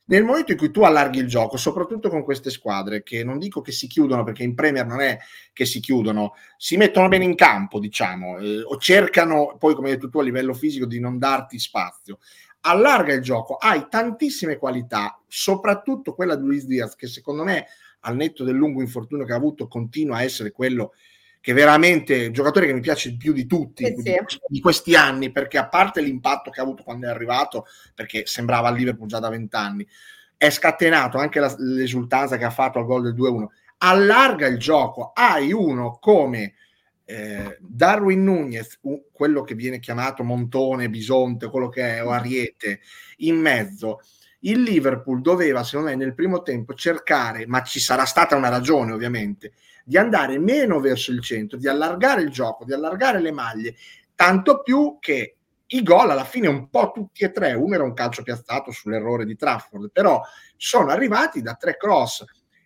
Nel 0.05 0.25
momento 0.25 0.51
in 0.51 0.57
cui 0.57 0.71
tu 0.71 0.81
allarghi 0.81 1.19
il 1.19 1.27
gioco, 1.27 1.55
soprattutto 1.55 2.09
con 2.09 2.23
queste 2.23 2.49
squadre, 2.49 3.01
che 3.01 3.23
non 3.23 3.39
dico 3.39 3.61
che 3.61 3.71
si 3.71 3.87
chiudono, 3.87 4.25
perché 4.25 4.43
in 4.43 4.55
Premier 4.55 4.85
non 4.85 4.99
è 4.99 5.17
che 5.53 5.65
si 5.65 5.79
chiudono, 5.79 6.33
si 6.57 6.75
mettono 6.75 7.07
bene 7.07 7.23
in 7.23 7.35
campo, 7.35 7.79
diciamo, 7.79 8.37
eh, 8.39 8.61
o 8.61 8.77
cercano 8.77 9.55
poi, 9.57 9.73
come 9.73 9.87
hai 9.89 9.95
detto 9.95 10.09
tu, 10.09 10.19
a 10.19 10.23
livello 10.23 10.53
fisico 10.53 10.85
di 10.85 10.99
non 10.99 11.17
darti 11.17 11.57
spazio. 11.59 12.19
Allarga 12.61 13.13
il 13.13 13.21
gioco, 13.21 13.55
hai 13.55 13.87
tantissime 13.89 14.57
qualità, 14.57 15.19
soprattutto 15.27 16.13
quella 16.13 16.35
di 16.35 16.45
Luis 16.45 16.65
Diaz, 16.65 16.95
che 16.95 17.07
secondo 17.07 17.43
me, 17.43 17.67
al 18.01 18.15
netto 18.15 18.43
del 18.43 18.55
lungo 18.55 18.81
infortunio 18.81 19.25
che 19.25 19.33
ha 19.33 19.37
avuto, 19.37 19.67
continua 19.67 20.17
a 20.17 20.23
essere 20.23 20.51
quello 20.51 20.93
che 21.41 21.53
veramente 21.53 22.29
giocatore 22.29 22.67
che 22.67 22.73
mi 22.73 22.81
piace 22.81 23.17
più 23.17 23.33
di 23.33 23.47
tutti 23.47 23.83
eh 23.83 23.95
sì. 23.97 24.15
di, 24.47 24.59
questi 24.59 24.95
anni, 24.95 25.31
perché 25.31 25.57
a 25.57 25.67
parte 25.67 26.01
l'impatto 26.01 26.51
che 26.51 26.59
ha 26.59 26.63
avuto 26.63 26.83
quando 26.83 27.07
è 27.07 27.09
arrivato, 27.09 27.65
perché 27.95 28.27
sembrava 28.27 28.67
al 28.67 28.75
Liverpool 28.75 29.07
già 29.07 29.17
da 29.17 29.29
vent'anni, 29.29 29.85
è 30.37 30.49
scatenato 30.51 31.17
anche 31.17 31.39
la, 31.39 31.53
l'esultanza 31.57 32.37
che 32.37 32.45
ha 32.45 32.51
fatto 32.51 32.77
al 32.77 32.85
gol 32.85 33.01
del 33.01 33.15
2-1, 33.15 33.45
allarga 33.79 34.45
il 34.45 34.59
gioco, 34.59 35.11
hai 35.15 35.51
uno 35.51 35.97
come 35.99 36.53
eh, 37.11 37.57
Darwin 37.59 38.23
Nunez, 38.23 38.79
quello 39.11 39.43
che 39.43 39.53
viene 39.53 39.79
chiamato 39.79 40.23
Montone, 40.23 40.89
Bisonte, 40.89 41.49
quello 41.49 41.67
che 41.67 41.97
è, 41.97 42.05
o 42.05 42.11
Ariete, 42.11 42.79
in 43.17 43.35
mezzo, 43.35 43.99
il 44.41 44.61
Liverpool 44.61 45.21
doveva, 45.21 45.63
secondo 45.63 45.89
me, 45.89 45.95
nel 45.95 46.15
primo 46.15 46.41
tempo 46.41 46.73
cercare, 46.73 47.45
ma 47.47 47.61
ci 47.63 47.81
sarà 47.81 48.05
stata 48.05 48.37
una 48.37 48.47
ragione 48.47 48.93
ovviamente, 48.93 49.51
di 49.83 49.97
andare 49.97 50.39
meno 50.39 50.79
verso 50.79 51.11
il 51.11 51.21
centro, 51.21 51.57
di 51.57 51.67
allargare 51.67 52.21
il 52.21 52.29
gioco, 52.29 52.63
di 52.63 52.71
allargare 52.71 53.19
le 53.19 53.31
maglie, 53.31 53.75
tanto 54.15 54.61
più 54.61 54.97
che 54.99 55.35
i 55.67 55.83
gol 55.83 56.11
alla 56.11 56.23
fine 56.23 56.47
un 56.47 56.69
po' 56.69 56.91
tutti 56.93 57.23
e 57.23 57.31
tre, 57.31 57.53
uno 57.53 57.75
era 57.75 57.83
un 57.83 57.93
calcio 57.93 58.23
piazzato 58.23 58.71
sull'errore 58.71 59.25
di 59.25 59.35
Trafford, 59.35 59.91
però 59.91 60.21
sono 60.55 60.91
arrivati 60.91 61.41
da 61.41 61.55
tre 61.55 61.75
cross. 61.75 62.23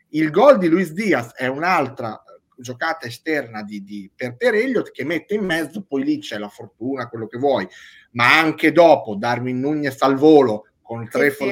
Il 0.09 0.29
gol 0.29 0.59
di 0.59 0.67
Luis 0.67 0.91
Diaz 0.91 1.33
è 1.33 1.47
un'altra 1.47 2.23
giocata 2.57 3.05
esterna 3.05 3.63
di, 3.63 3.83
di, 3.83 4.09
per 4.13 4.35
Peregliot 4.35 4.91
che 4.91 5.03
mette 5.03 5.35
in 5.35 5.45
mezzo, 5.45 5.83
poi 5.83 6.03
lì 6.03 6.19
c'è 6.19 6.37
la 6.37 6.49
fortuna, 6.49 7.09
quello 7.09 7.27
che 7.27 7.37
vuoi, 7.37 7.67
ma 8.11 8.39
anche 8.39 8.71
dopo 8.71 9.15
Darwin 9.15 9.59
Nunez 9.59 10.01
al 10.01 10.15
volo 10.15 10.67
con 10.81 11.07
tre 11.09 11.31
sì, 11.31 11.43
sì. 11.43 11.49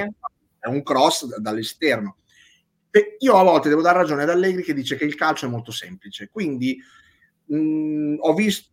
è 0.60 0.68
un 0.68 0.84
cross 0.84 1.38
dall'esterno. 1.38 2.18
Io 3.20 3.36
a 3.36 3.44
volte 3.44 3.70
devo 3.70 3.82
dare 3.82 3.98
ragione 3.98 4.24
ad 4.24 4.30
Allegri 4.30 4.62
che 4.62 4.74
dice 4.74 4.96
che 4.96 5.06
il 5.06 5.16
calcio 5.16 5.48
è 5.48 5.50
molto 5.50 5.72
semplice, 5.72 6.30
quindi 6.32 6.80
mh, 7.46 8.16
ho 8.20 8.34
visto, 8.34 8.70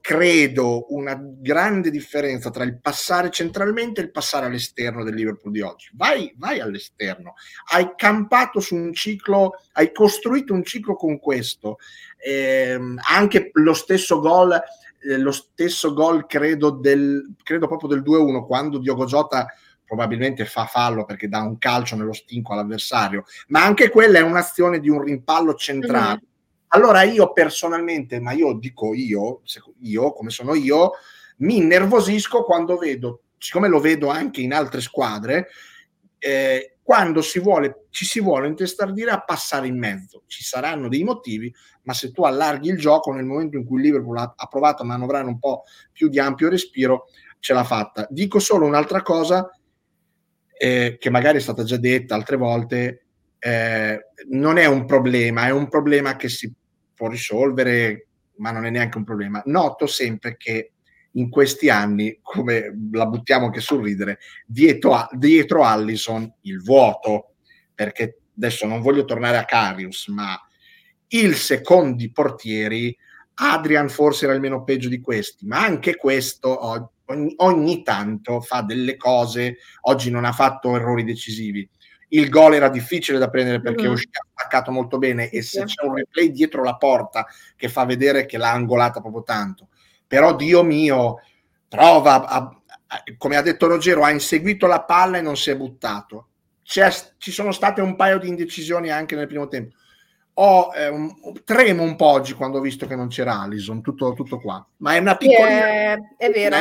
credo, 0.00 0.86
una 0.94 1.18
grande 1.20 1.90
differenza 1.90 2.50
tra 2.50 2.64
il 2.64 2.80
passare 2.80 3.30
centralmente 3.30 4.00
e 4.00 4.04
il 4.04 4.10
passare 4.10 4.46
all'esterno 4.46 5.04
del 5.04 5.14
Liverpool 5.14 5.52
di 5.52 5.60
oggi. 5.60 5.90
Vai, 5.94 6.32
vai 6.36 6.60
all'esterno, 6.60 7.34
hai 7.72 7.92
campato 7.96 8.60
su 8.60 8.74
un 8.74 8.92
ciclo, 8.92 9.52
hai 9.72 9.92
costruito 9.92 10.54
un 10.54 10.64
ciclo 10.64 10.94
con 10.94 11.18
questo, 11.18 11.78
eh, 12.16 12.78
anche 13.08 13.50
lo 13.52 13.74
stesso 13.74 14.20
gol 14.20 14.60
eh, 15.04 15.18
lo 15.18 15.32
stesso 15.32 15.92
gol 15.92 16.26
credo, 16.26 16.70
del, 16.70 17.34
credo 17.42 17.66
proprio 17.66 17.88
del 17.88 18.02
2-1 18.02 18.46
quando 18.46 18.78
Diogo 18.78 19.04
Jota 19.04 19.46
probabilmente 19.84 20.44
fa 20.44 20.64
fallo 20.64 21.04
perché 21.04 21.28
dà 21.28 21.42
un 21.42 21.58
calcio 21.58 21.96
nello 21.96 22.12
stinco 22.12 22.52
all'avversario, 22.52 23.24
ma 23.48 23.64
anche 23.64 23.90
quella 23.90 24.18
è 24.18 24.22
un'azione 24.22 24.78
di 24.78 24.88
un 24.88 25.02
rimpallo 25.02 25.54
centrale. 25.54 26.14
Mm-hmm. 26.14 26.30
Allora 26.74 27.02
io 27.02 27.32
personalmente, 27.32 28.18
ma 28.18 28.32
io 28.32 28.54
dico 28.54 28.94
io, 28.94 29.42
io 29.80 30.12
come 30.12 30.30
sono 30.30 30.54
io, 30.54 30.92
mi 31.38 31.58
innervosisco 31.58 32.44
quando 32.44 32.78
vedo, 32.78 33.24
siccome 33.36 33.68
lo 33.68 33.78
vedo 33.78 34.08
anche 34.08 34.40
in 34.40 34.54
altre 34.54 34.80
squadre, 34.80 35.48
eh, 36.18 36.76
quando 36.82 37.20
si 37.20 37.40
vuole, 37.40 37.86
ci 37.90 38.06
si 38.06 38.20
vuole 38.20 38.46
intestardire 38.48 39.10
a 39.10 39.20
passare 39.20 39.66
in 39.66 39.78
mezzo. 39.78 40.22
Ci 40.26 40.42
saranno 40.42 40.88
dei 40.88 41.04
motivi, 41.04 41.54
ma 41.82 41.92
se 41.92 42.10
tu 42.10 42.22
allarghi 42.22 42.70
il 42.70 42.78
gioco 42.78 43.12
nel 43.12 43.24
momento 43.26 43.58
in 43.58 43.66
cui 43.66 43.76
il 43.76 43.84
Liverpool 43.86 44.16
ha, 44.16 44.32
ha 44.34 44.46
provato 44.46 44.82
a 44.82 44.86
manovrare 44.86 45.26
un 45.26 45.38
po' 45.38 45.64
più 45.92 46.08
di 46.08 46.18
ampio 46.18 46.48
respiro, 46.48 47.06
ce 47.38 47.52
l'ha 47.52 47.64
fatta. 47.64 48.06
Dico 48.08 48.38
solo 48.38 48.64
un'altra 48.64 49.02
cosa, 49.02 49.50
eh, 50.56 50.96
che 50.98 51.10
magari 51.10 51.36
è 51.36 51.40
stata 51.42 51.64
già 51.64 51.76
detta 51.76 52.14
altre 52.14 52.36
volte, 52.36 53.04
eh, 53.38 54.06
non 54.30 54.56
è 54.56 54.66
un 54.66 54.86
problema, 54.86 55.46
è 55.46 55.50
un 55.50 55.68
problema 55.68 56.16
che 56.16 56.28
si 56.28 56.50
può 57.02 57.08
risolvere, 57.08 58.06
ma 58.36 58.52
non 58.52 58.64
è 58.64 58.70
neanche 58.70 58.96
un 58.96 59.02
problema. 59.02 59.42
Noto 59.46 59.88
sempre 59.88 60.36
che 60.36 60.70
in 61.14 61.28
questi 61.30 61.68
anni, 61.68 62.20
come 62.22 62.88
la 62.92 63.06
buttiamo 63.06 63.46
anche 63.46 63.60
sul 63.60 63.82
ridere, 63.82 64.20
dietro, 64.46 64.94
a, 64.94 65.08
dietro 65.12 65.64
Allison 65.64 66.32
il 66.42 66.62
vuoto, 66.62 67.34
perché 67.74 68.20
adesso 68.36 68.68
non 68.68 68.80
voglio 68.80 69.04
tornare 69.04 69.36
a 69.36 69.44
Carius, 69.44 70.06
ma 70.08 70.40
il 71.08 71.34
secondi 71.34 72.12
portieri, 72.12 72.96
Adrian 73.34 73.88
forse 73.88 74.26
era 74.26 74.34
il 74.34 74.40
meno 74.40 74.62
peggio 74.62 74.88
di 74.88 75.00
questi, 75.00 75.44
ma 75.44 75.60
anche 75.60 75.96
questo 75.96 76.86
ogni, 77.06 77.34
ogni 77.38 77.82
tanto 77.82 78.40
fa 78.40 78.62
delle 78.62 78.96
cose, 78.96 79.56
oggi 79.82 80.08
non 80.08 80.24
ha 80.24 80.32
fatto 80.32 80.76
errori 80.76 81.02
decisivi. 81.02 81.68
Il 82.12 82.28
gol 82.28 82.54
era 82.54 82.68
difficile 82.68 83.18
da 83.18 83.30
prendere 83.30 83.60
perché 83.60 83.82
mm-hmm. 83.82 83.92
usciva 83.92 84.26
attaccato 84.34 84.70
molto 84.70 84.98
bene 84.98 85.30
e 85.30 85.42
se 85.42 85.64
c'è 85.64 85.84
un 85.84 85.94
replay 85.94 86.30
dietro 86.30 86.62
la 86.62 86.76
porta 86.76 87.26
che 87.56 87.68
fa 87.68 87.84
vedere 87.84 88.26
che 88.26 88.38
l'ha 88.38 88.50
angolata 88.50 89.00
proprio 89.00 89.22
tanto. 89.22 89.68
Però 90.06 90.34
Dio 90.34 90.62
mio, 90.62 91.20
prova, 91.68 92.26
a, 92.26 92.36
a, 92.86 93.02
come 93.16 93.36
ha 93.36 93.42
detto 93.42 93.66
Ruggero, 93.66 94.04
ha 94.04 94.10
inseguito 94.10 94.66
la 94.66 94.82
palla 94.82 95.18
e 95.18 95.22
non 95.22 95.36
si 95.36 95.50
è 95.50 95.56
buttato. 95.56 96.28
C'è, 96.62 96.92
ci 97.18 97.30
sono 97.30 97.50
state 97.50 97.80
un 97.80 97.96
paio 97.96 98.18
di 98.18 98.28
indecisioni 98.28 98.90
anche 98.90 99.16
nel 99.16 99.26
primo 99.26 99.48
tempo 99.48 99.76
ho, 100.34 100.72
eh, 100.74 100.88
un, 100.88 101.12
tremo 101.44 101.82
un 101.82 101.96
po' 101.96 102.06
oggi 102.06 102.32
quando 102.34 102.58
ho 102.58 102.62
visto 102.62 102.86
che 102.86 102.96
non 102.96 103.08
c'era 103.08 103.40
Alison, 103.40 103.82
tutto, 103.82 104.14
tutto 104.14 104.38
qua. 104.40 104.64
Ma 104.78 104.94
è 104.94 104.98
una 104.98 105.16
piccola... 105.16 105.48
È, 105.48 105.96
è 106.16 106.30
vero. 106.30 106.56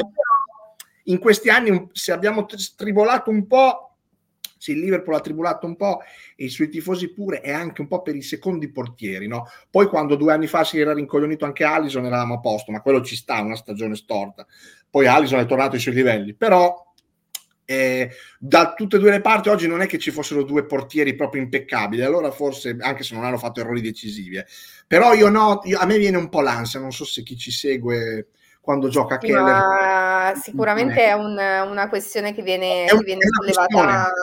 In 1.05 1.19
questi 1.19 1.49
anni, 1.49 1.89
se 1.91 2.11
abbiamo 2.11 2.45
tribolato 2.75 3.29
un 3.29 3.47
po', 3.47 3.90
se 4.61 4.73
il 4.73 4.79
Liverpool 4.79 5.15
ha 5.15 5.21
tribolato 5.21 5.65
un 5.65 5.75
po' 5.75 6.01
e 6.35 6.45
i 6.45 6.49
suoi 6.49 6.69
tifosi 6.69 7.11
pure, 7.11 7.41
è 7.41 7.51
anche 7.51 7.81
un 7.81 7.87
po' 7.87 8.03
per 8.03 8.15
i 8.15 8.21
secondi 8.21 8.69
portieri, 8.69 9.25
no? 9.25 9.47
Poi 9.71 9.87
quando 9.87 10.15
due 10.15 10.33
anni 10.33 10.45
fa 10.45 10.63
si 10.63 10.79
era 10.79 10.93
rincoglionito 10.93 11.45
anche 11.45 11.63
Alison, 11.63 12.05
eravamo 12.05 12.35
a 12.35 12.39
posto, 12.39 12.71
ma 12.71 12.79
quello 12.79 13.01
ci 13.01 13.15
sta, 13.15 13.41
una 13.41 13.55
stagione 13.55 13.95
storta. 13.95 14.45
Poi 14.87 15.07
Alison 15.07 15.39
è 15.39 15.47
tornato 15.47 15.73
ai 15.73 15.81
suoi 15.81 15.95
livelli, 15.95 16.35
però 16.35 16.93
eh, 17.65 18.11
da 18.37 18.75
tutte 18.75 18.97
e 18.97 18.99
due 18.99 19.09
le 19.09 19.21
parti 19.21 19.49
oggi 19.49 19.67
non 19.67 19.81
è 19.81 19.87
che 19.87 19.97
ci 19.97 20.11
fossero 20.11 20.43
due 20.43 20.63
portieri 20.67 21.15
proprio 21.15 21.41
impeccabili, 21.41 22.03
allora 22.03 22.29
forse 22.29 22.77
anche 22.81 23.01
se 23.01 23.15
non 23.15 23.23
hanno 23.23 23.39
fatto 23.39 23.61
errori 23.61 23.81
decisivi, 23.81 24.35
eh. 24.35 24.45
però 24.85 25.15
io 25.15 25.29
no, 25.29 25.61
io, 25.63 25.79
a 25.79 25.87
me 25.87 25.97
viene 25.97 26.17
un 26.17 26.29
po' 26.29 26.41
l'ansia, 26.41 26.79
non 26.79 26.91
so 26.91 27.03
se 27.03 27.23
chi 27.23 27.35
ci 27.35 27.49
segue 27.49 28.27
quando 28.61 28.89
gioca 28.89 29.17
sì, 29.19 29.25
Keller. 29.25 30.37
sicuramente 30.37 31.03
è 31.03 31.13
un, 31.13 31.31
una 31.31 31.89
questione 31.89 32.35
che 32.35 32.43
viene, 32.43 32.85
che 32.85 33.03
viene 33.03 33.21
sollevata, 33.27 34.13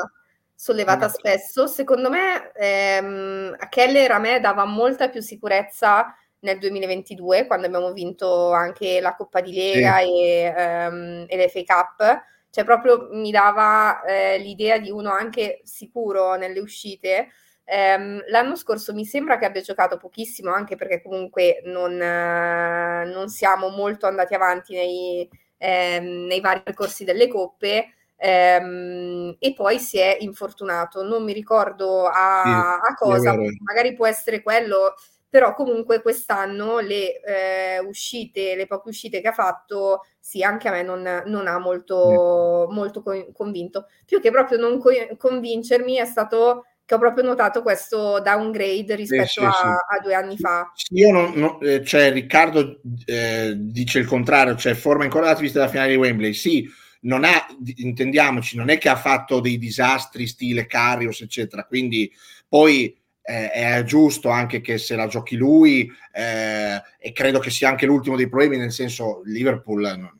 sollevata 0.58 1.08
spesso. 1.08 1.68
Secondo 1.68 2.10
me 2.10 2.50
ehm, 2.52 3.56
Keller 3.68 4.10
a 4.10 4.18
me 4.18 4.40
dava 4.40 4.64
molta 4.64 5.08
più 5.08 5.20
sicurezza 5.20 6.12
nel 6.40 6.58
2022 6.58 7.46
quando 7.46 7.66
abbiamo 7.66 7.92
vinto 7.92 8.50
anche 8.50 9.00
la 9.00 9.14
Coppa 9.14 9.40
di 9.40 9.52
Lega 9.52 9.98
sì. 9.98 10.20
e, 10.20 10.54
um, 10.88 11.26
e 11.28 11.46
l'FA 11.46 11.62
Cup 11.64 12.22
cioè 12.50 12.64
proprio 12.64 13.08
mi 13.12 13.30
dava 13.30 14.02
eh, 14.02 14.38
l'idea 14.38 14.78
di 14.78 14.90
uno 14.90 15.10
anche 15.10 15.60
sicuro 15.64 16.34
nelle 16.34 16.60
uscite. 16.60 17.28
Um, 17.64 18.22
l'anno 18.28 18.56
scorso 18.56 18.94
mi 18.94 19.04
sembra 19.04 19.36
che 19.38 19.44
abbia 19.44 19.60
giocato 19.60 19.98
pochissimo, 19.98 20.50
anche 20.50 20.74
perché 20.74 21.02
comunque 21.02 21.60
non, 21.64 21.92
uh, 21.92 23.12
non 23.12 23.28
siamo 23.28 23.68
molto 23.68 24.06
andati 24.06 24.34
avanti 24.34 24.74
nei, 24.74 25.28
um, 25.58 26.26
nei 26.26 26.40
vari 26.40 26.62
percorsi 26.62 27.04
delle 27.04 27.28
coppe. 27.28 27.92
Um, 28.20 29.36
e 29.38 29.54
poi 29.54 29.78
si 29.78 29.98
è 29.98 30.16
infortunato. 30.20 31.02
Non 31.02 31.24
mi 31.24 31.32
ricordo 31.32 32.06
a, 32.06 32.80
sì, 32.82 32.90
a 32.90 32.94
cosa, 32.94 33.34
magari 33.64 33.94
può 33.94 34.06
essere 34.06 34.42
quello 34.42 34.94
però 35.30 35.52
comunque 35.54 36.00
quest'anno 36.00 36.78
le 36.78 37.20
eh, 37.20 37.78
uscite, 37.80 38.56
le 38.56 38.66
poche 38.66 38.88
uscite 38.88 39.20
che 39.20 39.28
ha 39.28 39.32
fatto, 39.32 40.06
sì, 40.18 40.42
anche 40.42 40.68
a 40.68 40.72
me 40.72 40.82
non, 40.82 41.22
non 41.26 41.46
ha 41.46 41.58
molto, 41.58 42.66
mm. 42.70 42.74
molto 42.74 43.02
convinto. 43.32 43.86
Più 44.06 44.20
che 44.20 44.30
proprio 44.30 44.58
non 44.58 44.78
co- 44.78 45.16
convincermi 45.18 45.96
è 45.96 46.06
stato 46.06 46.64
che 46.86 46.94
ho 46.94 46.98
proprio 46.98 47.24
notato 47.24 47.60
questo 47.60 48.18
downgrade 48.20 48.94
rispetto 48.94 49.22
eh, 49.22 49.26
sì, 49.26 49.44
a, 49.44 49.52
sì. 49.52 49.66
a, 49.66 50.00
due 50.02 50.14
anni 50.14 50.38
fa. 50.38 50.72
Io 50.92 51.12
non, 51.12 51.32
non, 51.34 51.84
cioè 51.84 52.10
Riccardo 52.10 52.80
eh, 53.04 53.52
dice 53.54 53.98
il 53.98 54.06
contrario, 54.06 54.56
cioè 54.56 54.72
forma 54.72 55.04
ancora 55.04 55.26
la 55.26 55.34
vista 55.34 55.58
della 55.58 55.70
finale 55.70 55.90
di 55.90 55.96
Wembley, 55.96 56.32
sì, 56.32 56.66
non 57.00 57.24
ha, 57.24 57.46
intendiamoci, 57.76 58.56
non 58.56 58.70
è 58.70 58.78
che 58.78 58.88
ha 58.88 58.96
fatto 58.96 59.40
dei 59.40 59.58
disastri 59.58 60.26
stile 60.26 60.66
Carios, 60.66 61.20
eccetera, 61.20 61.64
quindi 61.64 62.10
poi 62.48 62.96
eh, 63.22 63.50
è 63.50 63.82
giusto 63.84 64.30
anche 64.30 64.60
che 64.60 64.78
se 64.78 64.96
la 64.96 65.06
giochi 65.06 65.36
lui 65.36 65.90
eh, 66.12 66.82
e 66.98 67.12
credo 67.12 67.38
che 67.38 67.50
sia 67.50 67.68
anche 67.68 67.86
l'ultimo 67.86 68.16
dei 68.16 68.28
problemi, 68.28 68.56
nel 68.56 68.72
senso 68.72 69.20
Liverpool 69.24 69.82
non, 69.82 70.18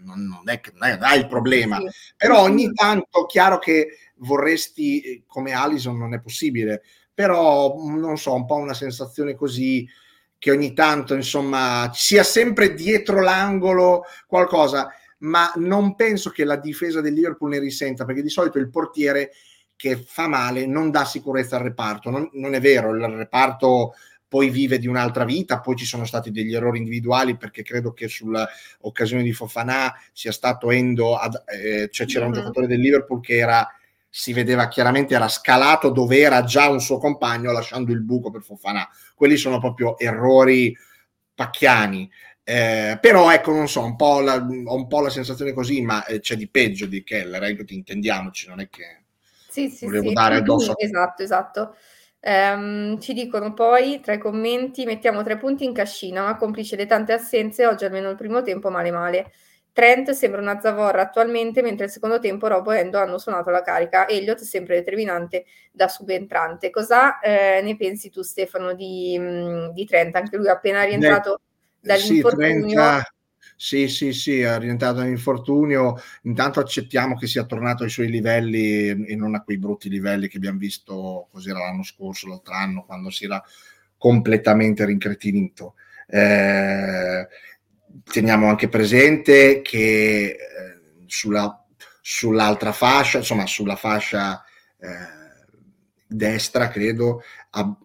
non, 0.00 0.26
non 0.26 0.42
è 0.46 0.60
che 0.60 0.72
non 0.74 0.98
è, 1.02 1.16
il 1.16 1.28
problema, 1.28 1.78
sì. 1.78 2.14
però 2.16 2.40
ogni 2.42 2.72
tanto 2.72 3.26
chiaro 3.26 3.58
che 3.58 3.96
vorresti 4.16 5.22
come 5.26 5.52
Alison 5.52 5.96
non 5.96 6.14
è 6.14 6.20
possibile, 6.20 6.82
però 7.14 7.74
non 7.86 8.16
so, 8.18 8.34
un 8.34 8.46
po' 8.46 8.56
una 8.56 8.74
sensazione 8.74 9.34
così 9.34 9.88
che 10.38 10.50
ogni 10.50 10.72
tanto 10.72 11.14
insomma 11.14 11.88
sia 11.94 12.24
sempre 12.24 12.74
dietro 12.74 13.20
l'angolo 13.20 14.02
qualcosa, 14.26 14.92
ma 15.22 15.52
non 15.56 15.94
penso 15.94 16.30
che 16.30 16.44
la 16.44 16.56
difesa 16.56 17.00
del 17.00 17.14
Liverpool 17.14 17.50
ne 17.50 17.58
risenta 17.58 18.04
perché 18.04 18.22
di 18.22 18.28
solito 18.28 18.58
il 18.58 18.70
portiere 18.70 19.32
che 19.76 19.96
fa 19.96 20.28
male 20.28 20.66
non 20.66 20.90
dà 20.90 21.04
sicurezza 21.04 21.56
al 21.56 21.62
reparto. 21.62 22.10
Non, 22.10 22.28
non, 22.34 22.54
è 22.54 22.60
vero, 22.60 22.94
il 22.94 23.04
reparto 23.04 23.94
poi 24.28 24.48
vive 24.48 24.78
di 24.78 24.86
un'altra 24.86 25.24
vita, 25.24 25.60
poi 25.60 25.76
ci 25.76 25.84
sono 25.84 26.04
stati 26.04 26.30
degli 26.30 26.54
errori 26.54 26.78
individuali 26.78 27.36
perché 27.36 27.62
credo 27.62 27.92
che 27.92 28.08
sull'occasione 28.08 29.22
di 29.22 29.32
Fofana 29.32 29.92
sia 30.12 30.32
stato 30.32 30.70
Endo, 30.70 31.16
ad, 31.16 31.42
eh, 31.46 31.88
cioè 31.90 32.06
c'era 32.06 32.24
un 32.24 32.30
mm-hmm. 32.30 32.40
giocatore 32.40 32.66
del 32.66 32.80
Liverpool 32.80 33.20
che 33.20 33.36
era 33.36 33.68
si 34.14 34.34
vedeva 34.34 34.68
chiaramente 34.68 35.14
era 35.14 35.28
scalato 35.28 35.88
dove 35.88 36.18
era 36.18 36.44
già 36.44 36.68
un 36.68 36.80
suo 36.80 36.98
compagno 36.98 37.50
lasciando 37.50 37.92
il 37.92 38.02
buco 38.02 38.30
per 38.30 38.42
Fofana. 38.42 38.86
Quelli 39.14 39.36
sono 39.36 39.58
proprio 39.58 39.98
errori 39.98 40.76
pacchiani. 41.34 42.10
Eh, 42.44 42.98
però 43.00 43.30
ecco, 43.32 43.52
non 43.52 43.68
so, 43.68 43.84
un 43.84 43.94
po 43.94 44.20
la, 44.20 44.34
ho 44.34 44.74
un 44.74 44.88
po' 44.88 45.00
la 45.00 45.10
sensazione 45.10 45.52
così, 45.52 45.80
ma 45.82 46.04
eh, 46.04 46.18
c'è 46.18 46.34
di 46.34 46.48
peggio 46.48 46.86
di 46.86 47.04
Keller, 47.04 47.42
eh, 47.44 47.56
intendiamoci, 47.68 48.48
non 48.48 48.60
è 48.60 48.68
che 48.68 49.02
sì, 49.48 49.68
sì, 49.68 49.84
volevo 49.84 50.08
sì. 50.08 50.14
dare 50.14 50.36
addosso. 50.36 50.76
Esatto, 50.78 51.22
esatto. 51.22 51.76
Um, 52.24 53.00
ci 53.00 53.12
dicono 53.12 53.52
poi 53.52 54.00
tra 54.00 54.14
i 54.14 54.18
commenti: 54.18 54.84
mettiamo 54.84 55.22
tre 55.22 55.36
punti 55.36 55.64
in 55.64 55.72
cascina, 55.72 56.22
ma 56.22 56.36
complice 56.36 56.74
le 56.74 56.86
tante 56.86 57.12
assenze, 57.12 57.66
oggi 57.66 57.84
almeno 57.84 58.08
il 58.10 58.16
primo 58.16 58.42
tempo 58.42 58.70
male 58.70 58.90
male. 58.90 59.32
Trent 59.72 60.10
sembra 60.10 60.40
una 60.40 60.60
zavorra 60.60 61.02
attualmente, 61.02 61.62
mentre 61.62 61.86
il 61.86 61.90
secondo 61.90 62.18
tempo 62.18 62.46
Robo 62.46 62.72
e 62.72 62.78
Endo 62.78 62.98
hanno 62.98 63.18
suonato 63.18 63.50
la 63.50 63.62
carica. 63.62 64.08
Elliot 64.08 64.40
è 64.40 64.44
sempre 64.44 64.76
determinante 64.76 65.44
da 65.70 65.88
subentrante. 65.88 66.70
Cosa 66.70 67.20
eh, 67.20 67.60
ne 67.62 67.76
pensi 67.76 68.10
tu, 68.10 68.22
Stefano, 68.22 68.74
di, 68.74 69.16
mm, 69.18 69.68
di 69.68 69.84
Trent? 69.84 70.16
Anche 70.16 70.36
lui 70.36 70.48
appena 70.48 70.82
rientrato 70.82 71.40
dall'infortunio. 71.82 72.68
Sì, 72.68 72.74
Trent, 72.74 73.12
sì, 73.62 73.86
sì, 73.88 74.12
sì, 74.12 74.40
è 74.40 74.58
rientrato 74.58 75.02
in 75.02 75.10
infortunio. 75.10 75.94
Intanto 76.22 76.58
accettiamo 76.58 77.16
che 77.16 77.28
sia 77.28 77.44
tornato 77.44 77.84
ai 77.84 77.90
suoi 77.90 78.08
livelli 78.08 78.88
e 79.06 79.14
non 79.14 79.34
a 79.36 79.42
quei 79.42 79.58
brutti 79.58 79.88
livelli 79.88 80.26
che 80.26 80.38
abbiamo 80.38 80.58
visto 80.58 81.28
cos'era 81.30 81.60
l'anno 81.60 81.84
scorso, 81.84 82.26
l'altro 82.26 82.54
anno, 82.54 82.84
quando 82.84 83.10
si 83.10 83.24
era 83.24 83.40
completamente 83.96 84.84
rincretinito. 84.84 85.74
Eh, 86.08 87.28
teniamo 88.04 88.48
anche 88.48 88.68
presente 88.68 89.62
che 89.62 90.24
eh, 90.24 90.36
sulla, 91.06 91.64
sull'altra 92.00 92.72
fascia, 92.72 93.18
insomma, 93.18 93.46
sulla 93.46 93.76
fascia 93.76 94.42
eh, 94.80 95.46
destra, 96.04 96.68
credo, 96.68 97.22
a, 97.50 97.76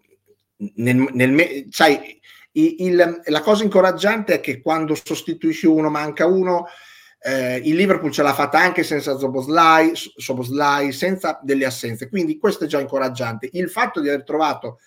nel, 0.76 1.08
nel, 1.14 1.68
sai, 1.70 2.20
il, 2.60 3.22
la 3.26 3.42
cosa 3.42 3.64
incoraggiante 3.64 4.36
è 4.36 4.40
che 4.40 4.62
quando 4.62 4.96
sostituisci 4.96 5.68
uno, 5.68 5.90
manca 5.90 6.26
uno. 6.26 6.68
Eh, 7.20 7.58
il 7.58 7.76
Liverpool 7.76 8.12
ce 8.12 8.24
l'ha 8.24 8.34
fatta 8.34 8.60
anche 8.60 8.84
senza 8.84 9.18
Zoboslai, 9.18 9.92
Soboslai, 9.94 10.92
senza 10.92 11.40
delle 11.42 11.66
assenze, 11.66 12.10
quindi 12.10 12.38
questo 12.38 12.66
è 12.66 12.68
già 12.68 12.80
incoraggiante. 12.80 13.50
Il 13.54 13.70
fatto 13.70 14.00
di 14.00 14.10
aver 14.10 14.24
trovato 14.24 14.80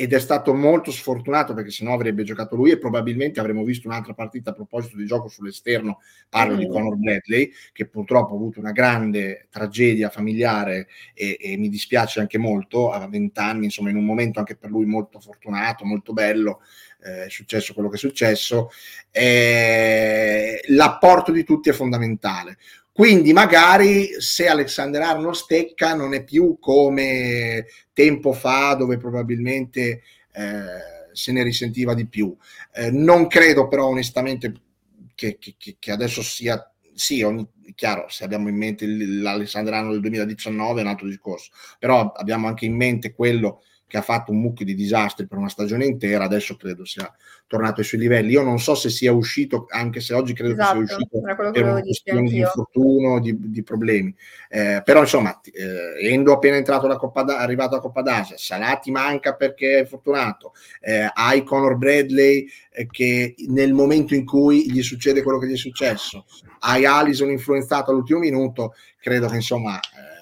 ed 0.00 0.12
è 0.12 0.20
stato 0.20 0.54
molto 0.54 0.92
sfortunato 0.92 1.54
perché 1.54 1.72
sennò 1.72 1.92
avrebbe 1.92 2.22
giocato 2.22 2.54
lui 2.54 2.70
e 2.70 2.78
probabilmente 2.78 3.40
avremmo 3.40 3.64
visto 3.64 3.88
un'altra 3.88 4.14
partita 4.14 4.50
a 4.50 4.52
proposito 4.52 4.96
di 4.96 5.04
gioco 5.04 5.26
sull'esterno, 5.26 5.98
parlo 6.28 6.54
mm. 6.54 6.58
di 6.58 6.68
Conor 6.68 6.94
Bradley, 6.94 7.50
che 7.72 7.88
purtroppo 7.88 8.32
ha 8.32 8.36
avuto 8.36 8.60
una 8.60 8.70
grande 8.70 9.48
tragedia 9.50 10.08
familiare 10.08 10.86
e, 11.14 11.36
e 11.40 11.56
mi 11.56 11.68
dispiace 11.68 12.20
anche 12.20 12.38
molto, 12.38 12.92
a 12.92 13.08
20 13.08 13.40
anni, 13.40 13.64
insomma 13.64 13.90
in 13.90 13.96
un 13.96 14.04
momento 14.04 14.38
anche 14.38 14.54
per 14.54 14.70
lui 14.70 14.86
molto 14.86 15.18
fortunato, 15.18 15.84
molto 15.84 16.12
bello, 16.12 16.60
eh, 17.02 17.24
è 17.24 17.28
successo 17.28 17.74
quello 17.74 17.88
che 17.88 17.96
è 17.96 17.98
successo, 17.98 18.70
eh, 19.10 20.60
l'apporto 20.68 21.32
di 21.32 21.42
tutti 21.42 21.70
è 21.70 21.72
fondamentale. 21.72 22.56
Quindi 22.98 23.32
magari 23.32 24.20
se 24.20 24.48
Alexander 24.48 25.00
Arnold 25.02 25.36
stecca 25.36 25.94
non 25.94 26.14
è 26.14 26.24
più 26.24 26.58
come 26.58 27.64
tempo 27.92 28.32
fa 28.32 28.74
dove 28.74 28.96
probabilmente 28.96 30.02
eh, 30.32 31.12
se 31.12 31.30
ne 31.30 31.44
risentiva 31.44 31.94
di 31.94 32.08
più. 32.08 32.36
Eh, 32.72 32.90
non 32.90 33.28
credo 33.28 33.68
però 33.68 33.86
onestamente 33.86 34.52
che, 35.14 35.38
che, 35.38 35.76
che 35.78 35.90
adesso 35.92 36.24
sia 36.24 36.72
sì, 36.92 37.22
ogni, 37.22 37.48
chiaro, 37.76 38.06
se 38.08 38.24
abbiamo 38.24 38.48
in 38.48 38.56
mente 38.56 38.84
l'Alessandro 38.84 39.76
Arnold 39.76 39.92
del 39.92 40.00
2019 40.00 40.80
è 40.80 40.82
un 40.82 40.90
altro 40.90 41.06
discorso, 41.06 41.52
però 41.78 42.10
abbiamo 42.10 42.48
anche 42.48 42.64
in 42.64 42.74
mente 42.74 43.14
quello 43.14 43.62
che 43.88 43.96
ha 43.96 44.02
fatto 44.02 44.30
un 44.30 44.38
mucchio 44.38 44.66
di 44.66 44.74
disastri 44.74 45.26
per 45.26 45.38
una 45.38 45.48
stagione 45.48 45.86
intera, 45.86 46.24
adesso 46.24 46.56
credo 46.56 46.84
sia 46.84 47.10
tornato 47.46 47.80
ai 47.80 47.86
suoi 47.86 48.02
livelli. 48.02 48.32
Io 48.32 48.42
non 48.42 48.60
so 48.60 48.74
se 48.74 48.90
sia 48.90 49.12
uscito, 49.12 49.66
anche 49.70 50.00
se 50.00 50.12
oggi 50.12 50.34
credo 50.34 50.52
esatto, 50.52 50.80
che 50.80 50.86
sia 50.86 50.96
esatto, 50.96 51.16
uscito 51.16 51.52
per 51.52 51.64
una 51.64 51.80
questione 51.80 52.28
di 52.28 52.38
infortunio, 52.38 53.18
di, 53.18 53.34
di 53.50 53.62
problemi. 53.62 54.14
Eh, 54.50 54.82
però 54.84 55.00
insomma, 55.00 55.40
eh, 55.42 56.06
Endo 56.06 56.34
appena 56.34 56.56
entrato 56.56 56.84
alla 56.84 56.98
Coppa 56.98 57.22
da, 57.22 57.38
arrivato 57.38 57.72
alla 57.72 57.80
Coppa 57.80 58.02
d'Asia, 58.02 58.36
Salati 58.36 58.90
manca 58.90 59.34
perché 59.34 59.80
è 59.80 59.86
fortunato, 59.86 60.52
eh, 60.80 61.10
hai 61.10 61.42
Conor 61.42 61.76
Bradley 61.76 62.46
eh, 62.70 62.86
che 62.86 63.34
nel 63.48 63.72
momento 63.72 64.14
in 64.14 64.26
cui 64.26 64.70
gli 64.70 64.82
succede 64.82 65.22
quello 65.22 65.38
che 65.38 65.46
gli 65.46 65.54
è 65.54 65.56
successo, 65.56 66.26
hai 66.60 66.84
Alison 66.84 67.30
influenzato 67.30 67.90
all'ultimo 67.90 68.18
minuto, 68.18 68.74
credo 69.00 69.28
che 69.28 69.36
insomma 69.36 69.80
eh, 69.80 70.17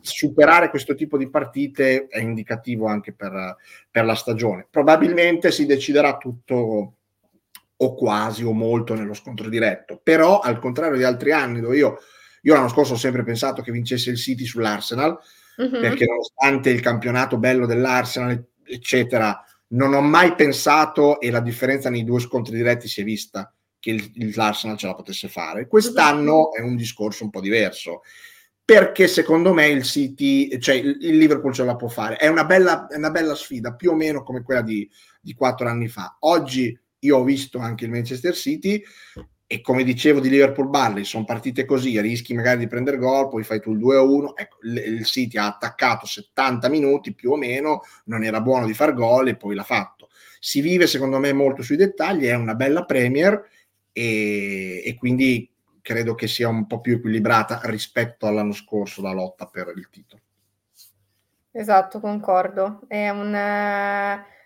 superare 0.00 0.70
questo 0.70 0.94
tipo 0.94 1.16
di 1.18 1.28
partite 1.28 2.06
è 2.06 2.20
indicativo 2.20 2.86
anche 2.86 3.12
per, 3.12 3.56
per 3.90 4.04
la 4.04 4.14
stagione. 4.14 4.66
Probabilmente 4.70 5.50
si 5.50 5.66
deciderà 5.66 6.16
tutto 6.16 6.94
o 7.78 7.94
quasi 7.94 8.44
o 8.44 8.52
molto 8.52 8.94
nello 8.94 9.14
scontro 9.14 9.48
diretto, 9.48 10.00
però 10.02 10.40
al 10.40 10.58
contrario 10.58 10.96
di 10.96 11.04
altri 11.04 11.32
anni 11.32 11.60
dove 11.60 11.76
io, 11.76 11.98
io 12.42 12.54
l'anno 12.54 12.68
scorso 12.68 12.94
ho 12.94 12.96
sempre 12.96 13.22
pensato 13.22 13.62
che 13.62 13.72
vincesse 13.72 14.10
il 14.10 14.16
City 14.16 14.44
sull'Arsenal, 14.44 15.18
uh-huh. 15.56 15.80
perché 15.80 16.06
nonostante 16.06 16.70
il 16.70 16.80
campionato 16.80 17.36
bello 17.36 17.66
dell'Arsenal, 17.66 18.42
eccetera, 18.64 19.44
non 19.68 19.92
ho 19.92 20.00
mai 20.00 20.34
pensato, 20.34 21.20
e 21.20 21.30
la 21.30 21.40
differenza 21.40 21.90
nei 21.90 22.04
due 22.04 22.20
scontri 22.20 22.56
diretti 22.56 22.88
si 22.88 23.00
è 23.00 23.04
vista, 23.04 23.52
che 23.78 23.90
il, 23.90 24.32
l'Arsenal 24.34 24.78
ce 24.78 24.86
la 24.86 24.94
potesse 24.94 25.28
fare. 25.28 25.66
Quest'anno 25.66 26.52
è 26.54 26.60
un 26.60 26.76
discorso 26.76 27.24
un 27.24 27.30
po' 27.30 27.40
diverso 27.40 28.02
perché 28.66 29.06
secondo 29.06 29.54
me 29.54 29.68
il 29.68 29.84
City, 29.84 30.58
cioè 30.58 30.74
il, 30.74 31.16
Liverpool 31.16 31.54
ce 31.54 31.62
la 31.62 31.76
può 31.76 31.86
fare. 31.86 32.16
È 32.16 32.26
una 32.26 32.44
bella, 32.44 32.88
è 32.88 32.96
una 32.96 33.12
bella 33.12 33.36
sfida, 33.36 33.74
più 33.74 33.92
o 33.92 33.94
meno 33.94 34.24
come 34.24 34.42
quella 34.42 34.60
di, 34.60 34.90
di 35.20 35.34
quattro 35.34 35.68
anni 35.68 35.86
fa. 35.86 36.16
Oggi 36.20 36.76
io 36.98 37.16
ho 37.16 37.22
visto 37.22 37.60
anche 37.60 37.84
il 37.84 37.92
Manchester 37.92 38.34
City 38.34 38.82
e 39.46 39.60
come 39.60 39.84
dicevo 39.84 40.18
di 40.18 40.28
Liverpool 40.28 40.68
Barley, 40.68 41.04
sono 41.04 41.24
partite 41.24 41.64
così, 41.64 42.00
rischi 42.00 42.34
magari 42.34 42.58
di 42.58 42.66
prendere 42.66 42.96
gol, 42.96 43.28
poi 43.28 43.44
fai 43.44 43.60
tu 43.60 43.70
il 43.70 43.78
2-1, 43.78 44.32
ecco, 44.34 44.56
il 44.62 45.04
City 45.04 45.38
ha 45.38 45.46
attaccato 45.46 46.04
70 46.04 46.68
minuti 46.68 47.14
più 47.14 47.30
o 47.30 47.36
meno, 47.36 47.82
non 48.06 48.24
era 48.24 48.40
buono 48.40 48.66
di 48.66 48.74
far 48.74 48.94
gol 48.94 49.28
e 49.28 49.36
poi 49.36 49.54
l'ha 49.54 49.62
fatto. 49.62 50.08
Si 50.40 50.60
vive 50.60 50.88
secondo 50.88 51.20
me 51.20 51.32
molto 51.32 51.62
sui 51.62 51.76
dettagli, 51.76 52.24
è 52.24 52.34
una 52.34 52.56
bella 52.56 52.84
Premier 52.84 53.40
e, 53.92 54.82
e 54.84 54.96
quindi 54.96 55.48
credo 55.86 56.16
che 56.16 56.26
sia 56.26 56.48
un 56.48 56.66
po' 56.66 56.80
più 56.80 56.96
equilibrata 56.96 57.60
rispetto 57.62 58.26
all'anno 58.26 58.50
scorso 58.50 59.02
la 59.02 59.12
lotta 59.12 59.46
per 59.46 59.72
il 59.76 59.88
titolo. 59.88 60.20
Esatto, 61.52 62.00
concordo. 62.00 62.80
È 62.88 63.08
un, 63.08 63.32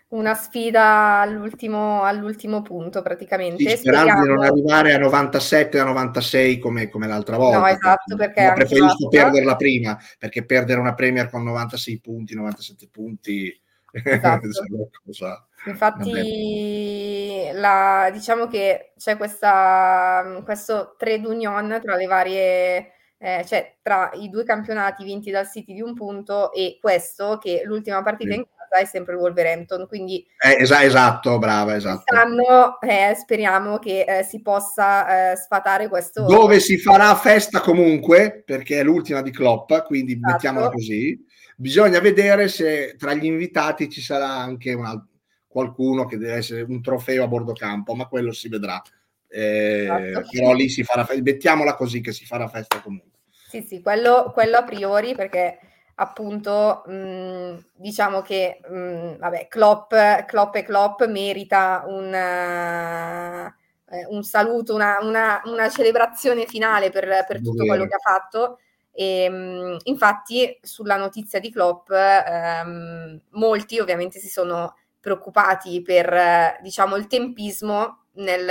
una 0.09 0.33
sfida 0.35 1.19
all'ultimo, 1.19 2.03
all'ultimo 2.03 2.61
punto 2.61 3.01
praticamente. 3.01 3.67
Sì, 3.71 3.77
sperando 3.77 4.21
di 4.21 4.27
non 4.27 4.43
arrivare 4.43 4.93
a 4.93 4.99
97 4.99 5.79
a 5.79 5.83
96 5.85 6.59
come, 6.59 6.89
come 6.89 7.07
l'altra 7.07 7.37
volta. 7.37 7.57
No, 7.57 7.65
esatto, 7.65 8.15
perché... 8.15 8.45
Ma 8.45 8.53
preferisco 8.53 9.07
perderla 9.07 9.55
prima, 9.55 9.97
perché 10.19 10.45
perdere 10.45 10.79
una 10.79 10.93
Premier 10.93 11.27
con 11.27 11.43
96 11.43 11.99
punti, 11.99 12.35
97 12.35 12.87
punti... 12.91 13.61
Esatto. 13.91 14.47
Infatti, 15.65 17.51
la, 17.53 18.09
diciamo 18.11 18.47
che 18.47 18.93
c'è 18.97 19.15
questa, 19.17 20.41
questo 20.43 20.95
trade 20.97 21.27
union 21.27 21.79
tra 21.81 21.95
le 21.95 22.05
varie, 22.07 22.91
eh, 23.17 23.45
cioè 23.45 23.75
tra 23.81 24.09
i 24.13 24.29
due 24.29 24.43
campionati 24.43 25.03
vinti 25.03 25.29
dal 25.29 25.47
City 25.47 25.73
di 25.73 25.81
un 25.81 25.93
punto 25.93 26.51
e 26.51 26.79
questo 26.81 27.37
che 27.39 27.61
l'ultima 27.65 28.01
partita 28.01 28.31
sì. 28.31 28.37
in 28.39 28.45
casa 28.45 28.81
è 28.81 28.85
sempre 28.85 29.13
il 29.13 29.19
Wolverhampton, 29.19 29.85
quindi... 29.87 30.25
Eh, 30.39 30.61
es- 30.61 30.71
esatto, 30.71 31.37
brava, 31.37 31.75
esatto. 31.75 32.03
Quest'anno 32.05 32.79
eh, 32.79 33.13
speriamo 33.15 33.77
che 33.77 34.03
eh, 34.07 34.23
si 34.23 34.41
possa 34.41 35.31
eh, 35.31 35.35
sfatare 35.35 35.89
questo... 35.89 36.25
Dove 36.25 36.59
si 36.59 36.79
farà 36.79 37.13
festa 37.15 37.59
comunque, 37.59 38.41
perché 38.43 38.79
è 38.79 38.83
l'ultima 38.83 39.21
di 39.21 39.29
Klopp, 39.29 39.71
quindi 39.85 40.13
esatto. 40.13 40.31
mettiamola 40.31 40.69
così. 40.71 41.23
Bisogna 41.61 41.99
vedere 41.99 42.47
se 42.47 42.95
tra 42.97 43.13
gli 43.13 43.25
invitati 43.25 43.87
ci 43.87 44.01
sarà 44.01 44.29
anche 44.29 44.73
una, 44.73 44.99
qualcuno 45.45 46.07
che 46.07 46.17
deve 46.17 46.33
essere 46.33 46.63
un 46.63 46.81
trofeo 46.81 47.23
a 47.23 47.27
bordo 47.27 47.53
campo, 47.53 47.93
ma 47.93 48.07
quello 48.07 48.31
si 48.31 48.49
vedrà. 48.49 48.81
Eh, 49.27 49.83
esatto. 49.83 50.27
Però 50.31 50.53
lì 50.53 50.69
si 50.69 50.83
farà 50.83 51.07
mettiamola 51.21 51.75
così 51.75 52.01
che 52.01 52.13
si 52.13 52.25
farà 52.25 52.47
festa 52.47 52.81
comunque. 52.81 53.19
Sì, 53.47 53.61
sì, 53.61 53.79
quello, 53.79 54.31
quello 54.33 54.57
a 54.57 54.63
priori 54.63 55.13
perché 55.13 55.59
appunto 55.95 56.81
mh, 56.87 57.65
diciamo 57.75 58.21
che 58.21 58.59
mh, 58.67 59.17
vabbè, 59.17 59.47
Klopp, 59.47 59.93
Klopp 60.25 60.55
e 60.55 60.63
Klopp 60.63 61.03
merita 61.03 61.83
un, 61.85 62.07
uh, 62.07 64.15
un 64.15 64.23
saluto, 64.23 64.73
una, 64.73 64.97
una, 65.01 65.43
una, 65.45 65.69
celebrazione 65.69 66.47
finale 66.47 66.89
per, 66.89 67.23
per 67.27 67.39
tutto 67.39 67.65
quello 67.65 67.85
che 67.85 67.93
ha 67.93 67.99
fatto. 67.99 68.57
E, 69.01 69.27
mhmm, 69.29 69.77
infatti 69.85 70.59
sulla 70.61 70.95
notizia 70.95 71.39
di 71.39 71.51
Klopp 71.51 71.89
ehm, 71.89 73.19
molti 73.31 73.79
ovviamente 73.79 74.19
si 74.19 74.29
sono 74.29 74.75
preoccupati 74.99 75.81
per 75.81 76.59
diciamo 76.61 76.95
il 76.97 77.07
tempismo 77.07 78.05
nel, 78.17 78.45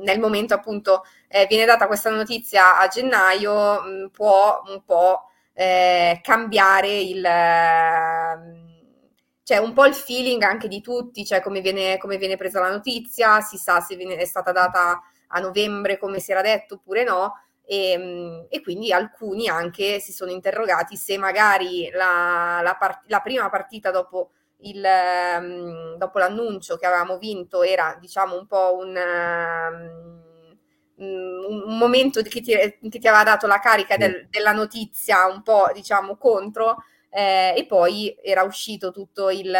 nel 0.00 0.18
momento 0.18 0.54
appunto 0.54 1.04
eh, 1.28 1.46
viene 1.48 1.64
data 1.64 1.86
questa 1.86 2.10
notizia 2.10 2.80
a 2.80 2.88
gennaio 2.88 3.82
mh, 3.82 4.10
può 4.10 4.62
un 4.66 4.82
po' 4.84 5.26
eh, 5.52 6.18
cambiare 6.20 6.98
il... 6.98 7.22
Cioè 9.44 9.58
un 9.58 9.72
po' 9.72 9.84
il 9.84 9.94
feeling 9.94 10.42
anche 10.42 10.68
di 10.68 10.80
tutti, 10.80 11.24
cioè 11.24 11.40
come 11.40 11.60
viene, 11.60 11.98
come 11.98 12.18
viene 12.18 12.36
presa 12.36 12.60
la 12.60 12.70
notizia, 12.70 13.40
si 13.40 13.56
sa 13.56 13.80
se 13.80 13.96
viene, 13.96 14.14
è 14.16 14.24
stata 14.24 14.52
data 14.52 15.02
a 15.28 15.40
novembre 15.40 15.98
come 15.98 16.20
si 16.20 16.30
era 16.30 16.40
detto 16.40 16.74
oppure 16.74 17.02
no, 17.02 17.34
e, 17.70 17.92
ehm, 17.92 18.46
e, 18.48 18.60
quindi 18.62 18.92
alcuni 18.92 19.48
anche 19.48 20.00
si 20.00 20.12
sono 20.12 20.32
interrogati 20.32 20.96
se 20.96 21.16
magari 21.16 21.88
la, 21.92 22.60
la, 22.64 22.74
part- 22.74 23.04
la 23.06 23.20
prima 23.20 23.48
partita 23.48 23.92
dopo, 23.92 24.32
il, 24.62 24.84
um, 25.38 25.96
dopo, 25.96 26.18
l'annuncio 26.18 26.76
che 26.76 26.86
avevamo 26.86 27.16
vinto 27.18 27.62
era 27.62 27.96
diciamo 28.00 28.36
un 28.36 28.46
po' 28.46 28.76
un... 28.76 28.96
Um, 28.96 30.18
un 31.02 31.78
momento 31.78 32.20
che 32.20 32.42
ti, 32.42 32.52
che 32.52 32.78
ti, 32.78 33.08
aveva 33.08 33.22
dato 33.22 33.46
la 33.46 33.58
carica 33.58 33.96
del, 33.96 34.26
della 34.28 34.52
notizia 34.52 35.24
un 35.24 35.42
po' 35.42 35.70
diciamo 35.72 36.18
contro 36.18 36.84
eh, 37.08 37.54
e 37.56 37.64
poi 37.64 38.14
era 38.22 38.42
uscito 38.42 38.90
tutto 38.90 39.30
il, 39.30 39.50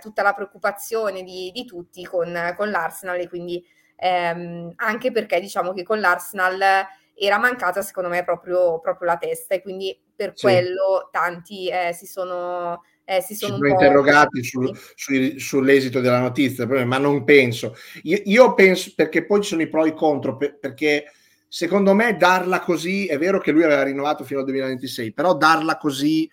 tutta 0.00 0.22
la 0.22 0.32
preoccupazione 0.32 1.24
di, 1.24 1.50
di 1.52 1.64
tutti 1.64 2.04
con, 2.04 2.54
con, 2.56 2.70
l'Arsenal 2.70 3.18
e 3.18 3.28
quindi 3.28 3.60
ehm, 3.96 4.74
anche 4.76 5.10
perché 5.10 5.40
diciamo 5.40 5.72
che 5.72 5.82
con 5.82 5.98
l'Arsenal 5.98 6.86
era 7.26 7.38
mancata 7.38 7.82
secondo 7.82 8.08
me 8.08 8.24
proprio, 8.24 8.80
proprio 8.80 9.08
la 9.08 9.16
testa 9.16 9.54
e 9.54 9.62
quindi 9.62 9.98
per 10.14 10.32
sì. 10.34 10.46
quello 10.46 11.08
tanti 11.10 11.68
eh, 11.68 11.92
si 11.92 12.06
sono 12.06 12.82
eh, 13.10 13.22
si 13.22 13.34
sono, 13.34 13.56
sono 13.56 13.66
interrogati 13.66 14.44
sul, 14.44 14.70
su, 14.94 15.36
sull'esito 15.36 16.00
della 16.00 16.20
notizia, 16.20 16.64
ma 16.84 16.98
non 16.98 17.24
penso. 17.24 17.74
Io, 18.02 18.20
io, 18.24 18.54
penso 18.54 18.92
perché 18.94 19.26
poi 19.26 19.42
ci 19.42 19.48
sono 19.48 19.62
i 19.62 19.68
pro 19.68 19.84
e 19.84 19.88
i 19.88 19.94
contro, 19.94 20.36
per, 20.36 20.58
perché 20.60 21.06
secondo 21.48 21.92
me 21.92 22.16
darla 22.16 22.60
così, 22.60 23.06
è 23.06 23.18
vero 23.18 23.40
che 23.40 23.50
lui 23.50 23.64
aveva 23.64 23.82
rinnovato 23.82 24.22
fino 24.22 24.38
al 24.38 24.44
2026, 24.44 25.12
però 25.12 25.34
darla 25.34 25.76
così 25.76 26.30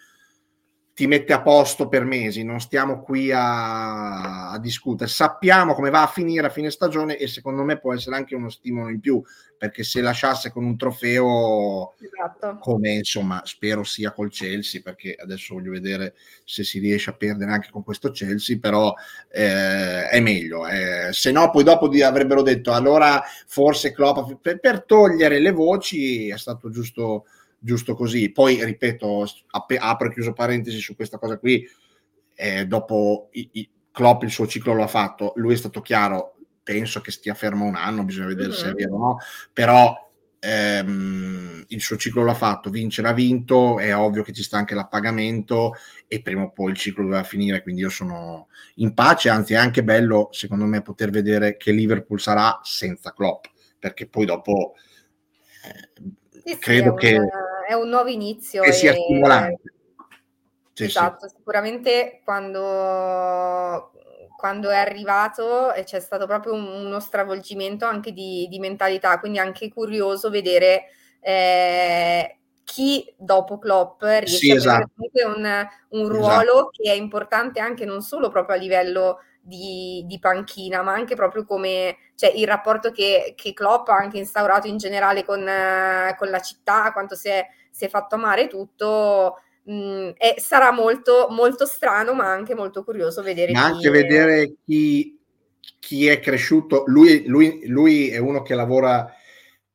ti 0.97 1.05
mette 1.05 1.31
a 1.31 1.43
posto 1.43 1.87
per 1.87 2.05
mesi, 2.05 2.41
non 2.41 2.59
stiamo 2.59 3.03
qui 3.03 3.31
a, 3.31 4.49
a, 4.49 4.57
discutere, 4.57 5.07
sappiamo 5.07 5.75
come 5.75 5.91
va 5.91 6.01
a 6.01 6.07
finire 6.07 6.47
a 6.47 6.49
fine 6.49 6.71
stagione 6.71 7.17
e 7.17 7.27
secondo 7.27 7.61
me 7.61 7.77
può 7.77 7.93
essere 7.93 8.15
anche 8.15 8.33
uno 8.33 8.49
stimolo 8.49 8.89
in 8.89 8.99
più, 8.99 9.21
perché 9.55 9.83
se 9.83 10.01
lasciasse 10.01 10.51
con 10.51 10.65
un 10.65 10.75
trofeo 10.75 11.93
esatto. 11.99 12.57
come 12.59 12.93
insomma 12.93 13.43
spero 13.45 13.83
sia 13.83 14.11
col 14.11 14.31
Chelsea, 14.31 14.81
perché 14.83 15.13
adesso 15.13 15.53
voglio 15.53 15.69
vedere 15.69 16.15
se 16.43 16.63
si 16.63 16.79
riesce 16.79 17.11
a 17.11 17.13
perdere 17.13 17.51
anche 17.51 17.69
con 17.69 17.83
questo 17.83 18.09
Chelsea, 18.09 18.57
però 18.59 18.91
eh, 19.29 20.09
è 20.09 20.19
meglio, 20.19 20.67
eh, 20.67 21.09
se 21.11 21.31
no 21.31 21.51
poi 21.51 21.63
dopo 21.63 21.91
avrebbero 22.03 22.41
detto 22.41 22.73
allora 22.73 23.21
forse 23.45 23.93
Klopp 23.93 24.33
per, 24.41 24.59
per 24.59 24.83
togliere 24.83 25.37
le 25.37 25.51
voci 25.51 26.29
è 26.29 26.37
stato 26.39 26.71
giusto 26.71 27.25
giusto 27.59 27.95
così. 27.95 28.31
Poi, 28.31 28.63
ripeto, 28.63 29.25
ap- 29.51 29.77
apro 29.79 30.07
e 30.07 30.13
chiuso 30.13 30.33
parentesi 30.33 30.79
su 30.79 30.95
questa 30.95 31.17
cosa 31.17 31.37
qui, 31.37 31.67
eh, 32.35 32.65
dopo 32.65 33.29
i, 33.31 33.49
i, 33.53 33.69
Klopp 33.91 34.21
il 34.23 34.29
suo 34.29 34.45
ciclo 34.45 34.75
l'ha 34.75 34.87
fatto, 34.87 35.33
lui 35.37 35.53
è 35.53 35.57
stato 35.57 35.81
chiaro, 35.81 36.35
penso 36.61 37.01
che 37.01 37.11
stia 37.11 37.33
fermo 37.33 37.65
un 37.65 37.75
anno, 37.75 38.03
bisogna 38.03 38.27
vedere 38.27 38.49
mm-hmm. 38.49 38.57
se 38.57 38.69
è 38.69 38.73
vero 38.73 38.95
o 38.95 38.99
no, 38.99 39.17
però 39.51 40.11
ehm, 40.39 41.63
il 41.67 41.81
suo 41.81 41.97
ciclo 41.97 42.23
l'ha 42.23 42.35
fatto, 42.35 42.69
vincere 42.69 43.07
ha 43.07 43.13
vinto, 43.13 43.79
è 43.79 43.95
ovvio 43.95 44.21
che 44.21 44.33
ci 44.33 44.43
sta 44.43 44.57
anche 44.57 44.75
l'appagamento 44.75 45.73
e 46.07 46.21
prima 46.21 46.43
o 46.43 46.51
poi 46.51 46.71
il 46.71 46.77
ciclo 46.77 47.03
doveva 47.03 47.23
finire, 47.23 47.63
quindi 47.63 47.81
io 47.81 47.89
sono 47.89 48.49
in 48.75 48.93
pace, 48.93 49.29
anzi 49.29 49.53
è 49.53 49.57
anche 49.57 49.83
bello 49.83 50.29
secondo 50.31 50.65
me 50.65 50.83
poter 50.83 51.09
vedere 51.09 51.57
che 51.57 51.71
Liverpool 51.71 52.19
sarà 52.19 52.59
senza 52.61 53.13
Klopp, 53.13 53.45
perché 53.79 54.07
poi 54.07 54.25
dopo... 54.25 54.75
Eh, 55.63 56.13
sì, 56.45 56.57
credo 56.59 56.95
sì, 56.97 57.07
che 57.07 57.19
è 57.67 57.73
un 57.73 57.89
nuovo 57.89 58.07
inizio. 58.07 58.61
Che 58.61 58.71
sia 58.71 58.93
stimolante. 58.93 59.73
Sì, 60.71 60.85
esatto, 60.85 61.27
sì. 61.27 61.35
sicuramente 61.35 62.21
quando, 62.23 63.91
quando, 64.37 64.69
è 64.69 64.77
arrivato 64.77 65.73
c'è 65.83 65.99
stato 65.99 66.27
proprio 66.27 66.53
un, 66.53 66.67
uno 66.67 66.99
stravolgimento 66.99 67.85
anche 67.85 68.13
di, 68.13 68.47
di, 68.47 68.59
mentalità, 68.59 69.19
quindi 69.19 69.39
anche 69.39 69.69
curioso 69.69 70.29
vedere 70.29 70.85
eh, 71.19 72.37
chi 72.63 73.11
dopo 73.17 73.57
Klopp 73.57 74.03
riesce 74.03 74.37
sì, 74.37 74.51
a 74.51 74.55
esatto. 74.55 74.91
avere 75.13 75.35
un, 75.35 75.67
un 75.99 76.09
ruolo 76.09 76.51
esatto. 76.51 76.69
che 76.69 76.91
è 76.91 76.95
importante 76.95 77.59
anche 77.59 77.83
non 77.83 78.01
solo 78.01 78.29
proprio 78.29 78.55
a 78.55 78.59
livello 78.59 79.17
di, 79.47 80.03
di, 80.05 80.19
panchina, 80.19 80.81
ma 80.81 80.91
anche 80.91 81.15
proprio 81.15 81.45
come 81.45 81.95
cioè, 82.15 82.31
il 82.35 82.45
rapporto 82.45 82.91
che, 82.91 83.33
che 83.37 83.53
Klopp 83.53 83.87
ha 83.87 83.95
anche 83.95 84.17
instaurato 84.17 84.67
in 84.67 84.77
generale 84.77 85.23
con, 85.23 85.39
uh, 85.39 86.15
con 86.17 86.29
la 86.29 86.41
città, 86.41 86.91
quanto 86.91 87.15
si 87.15 87.29
è, 87.29 87.45
si 87.71 87.85
è 87.85 87.89
fatto 87.89 88.15
amare 88.15 88.47
tutto. 88.47 89.39
Mh, 89.63 89.73
mm, 89.73 90.09
e 90.17 90.35
sarà 90.37 90.71
molto, 90.71 91.27
molto 91.29 91.65
strano, 91.65 92.13
ma 92.13 92.29
anche 92.29 92.55
molto 92.55 92.83
curioso 92.83 93.21
vedere. 93.21 93.53
Ma 93.53 93.63
anche 93.63 93.89
vedere 93.89 94.55
chi, 94.65 95.17
chi 95.79 96.07
è 96.07 96.19
cresciuto. 96.19 96.83
Lui, 96.87 97.25
lui, 97.25 97.67
lui 97.67 98.09
è 98.09 98.17
uno 98.17 98.41
che 98.41 98.53
lavora 98.53 99.09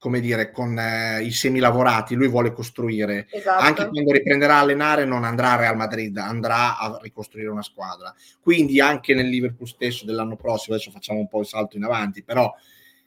come 0.03 0.19
dire, 0.19 0.51
con 0.51 0.77
eh, 0.77 1.23
i 1.23 1.31
semilavorati, 1.31 2.17
lui 2.17 2.27
vuole 2.27 2.53
costruire. 2.53 3.29
Esatto. 3.31 3.63
Anche 3.63 3.87
quando 3.87 4.11
riprenderà 4.11 4.57
a 4.57 4.59
allenare 4.59 5.05
non 5.05 5.23
andrà 5.23 5.53
a 5.53 5.57
Real 5.57 5.77
Madrid, 5.77 6.17
andrà 6.17 6.77
a 6.77 6.99
ricostruire 7.01 7.49
una 7.49 7.63
squadra. 7.63 8.13
Quindi 8.41 8.81
anche 8.81 9.15
nel 9.15 9.29
Liverpool 9.29 9.69
stesso 9.69 10.05
dell'anno 10.05 10.35
prossimo, 10.35 10.75
adesso 10.75 10.91
facciamo 10.91 11.21
un 11.21 11.29
po' 11.29 11.39
il 11.39 11.47
salto 11.47 11.77
in 11.77 11.85
avanti, 11.85 12.25
però 12.25 12.53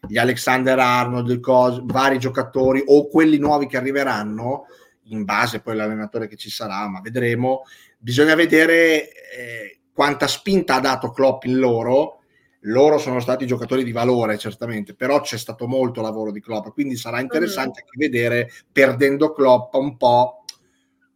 gli 0.08 0.18
Alexander 0.18 0.80
Arnold, 0.80 1.38
cose, 1.42 1.82
vari 1.84 2.18
giocatori 2.18 2.82
o 2.86 3.10
quelli 3.10 3.40
nuovi 3.40 3.68
che 3.68 3.76
arriveranno, 3.76 4.68
in 5.08 5.26
base 5.26 5.60
poi 5.60 5.74
all'allenatore 5.74 6.30
che 6.30 6.38
ci 6.38 6.50
sarà, 6.50 6.88
ma 6.88 7.02
vedremo, 7.02 7.64
bisogna 7.98 8.36
vedere 8.36 9.10
eh, 9.10 9.80
quanta 9.92 10.28
spinta 10.28 10.76
ha 10.76 10.80
dato 10.80 11.12
Klopp 11.12 11.44
in 11.44 11.58
loro 11.58 12.22
loro 12.65 12.97
sono 12.97 13.19
stati 13.19 13.45
giocatori 13.45 13.84
di 13.84 13.91
valore 13.91 14.38
certamente, 14.38 14.93
però 14.93 15.21
c'è 15.21 15.38
stato 15.38 15.67
molto 15.67 16.01
lavoro 16.01 16.32
di 16.32 16.41
Klopp, 16.41 16.69
quindi 16.69 16.95
sarà 16.95 17.19
interessante 17.19 17.82
mm-hmm. 17.82 17.89
anche 17.89 17.97
vedere, 17.97 18.51
perdendo 18.71 19.34
Klopp, 19.34 19.73
un 19.75 19.97
po' 19.97 20.45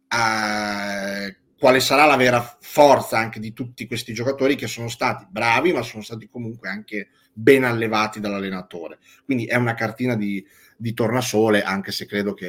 eh, 0.08 1.36
quale 1.58 1.80
sarà 1.80 2.06
la 2.06 2.16
vera 2.16 2.56
forza 2.60 3.18
anche 3.18 3.40
di 3.40 3.52
tutti 3.52 3.86
questi 3.86 4.12
giocatori 4.12 4.54
che 4.54 4.66
sono 4.66 4.88
stati 4.88 5.26
bravi, 5.28 5.72
ma 5.72 5.82
sono 5.82 6.02
stati 6.02 6.28
comunque 6.28 6.68
anche 6.68 7.08
ben 7.32 7.64
allevati 7.64 8.20
dall'allenatore. 8.20 8.98
Quindi 9.24 9.46
è 9.46 9.56
una 9.56 9.74
cartina 9.74 10.16
di, 10.16 10.44
di 10.76 10.94
tornasole, 10.94 11.62
anche 11.62 11.90
se 11.90 12.06
credo 12.06 12.32
che 12.32 12.46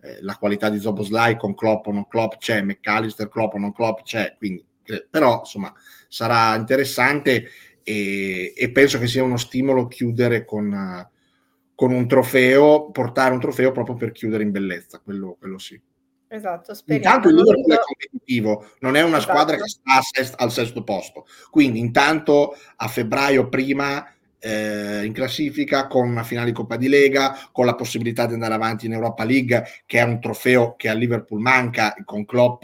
eh, 0.00 0.18
la 0.22 0.36
qualità 0.36 0.70
di 0.70 0.80
Zoboslai 0.80 1.36
con 1.36 1.54
Klopp 1.54 1.86
o 1.86 1.92
non 1.92 2.08
Klopp 2.08 2.34
c'è, 2.38 2.62
McAllister 2.62 3.28
Klopp 3.28 3.54
o 3.54 3.58
non 3.58 3.72
Klopp 3.72 4.00
c'è, 4.02 4.34
quindi, 4.38 4.64
eh, 4.84 5.06
però 5.08 5.40
insomma 5.40 5.72
sarà 6.08 6.54
interessante 6.56 7.48
e, 7.84 8.52
e, 8.56 8.70
penso 8.70 8.98
che 8.98 9.06
sia 9.06 9.22
uno 9.22 9.36
stimolo 9.36 9.86
chiudere 9.86 10.44
con, 10.44 11.08
con, 11.74 11.92
un 11.92 12.08
trofeo, 12.08 12.90
portare 12.90 13.34
un 13.34 13.40
trofeo 13.40 13.70
proprio 13.70 13.94
per 13.94 14.10
chiudere 14.10 14.42
in 14.42 14.50
bellezza, 14.50 15.00
quello, 15.04 15.36
quello 15.38 15.58
sì. 15.58 15.80
Esatto, 16.26 16.74
speriamo. 16.74 17.16
Intanto 17.16 17.28
il 17.28 17.34
Liverpool 17.36 17.72
è 17.72 17.78
competitivo, 17.78 18.70
non 18.80 18.96
è 18.96 19.02
una 19.02 19.18
esatto. 19.18 19.32
squadra 19.32 19.56
che 19.56 19.68
sta 19.68 20.00
sest- 20.00 20.40
al 20.40 20.50
sesto 20.50 20.82
posto, 20.82 21.26
quindi 21.50 21.78
intanto 21.78 22.56
a 22.76 22.88
febbraio 22.88 23.48
prima 23.48 24.04
eh, 24.44 25.04
in 25.04 25.12
classifica 25.12 25.86
con 25.86 26.08
una 26.08 26.22
finale 26.22 26.48
di 26.48 26.52
Coppa 26.52 26.76
di 26.76 26.88
Lega, 26.88 27.38
con 27.50 27.64
la 27.64 27.74
possibilità 27.74 28.26
di 28.26 28.34
andare 28.34 28.52
avanti 28.52 28.84
in 28.86 28.92
Europa 28.92 29.24
League, 29.24 29.64
che 29.86 30.00
è 30.00 30.02
un 30.02 30.20
trofeo 30.20 30.74
che 30.76 30.88
a 30.88 30.92
Liverpool 30.92 31.40
manca, 31.40 31.94
con 32.04 32.26
Klopp 32.26 32.62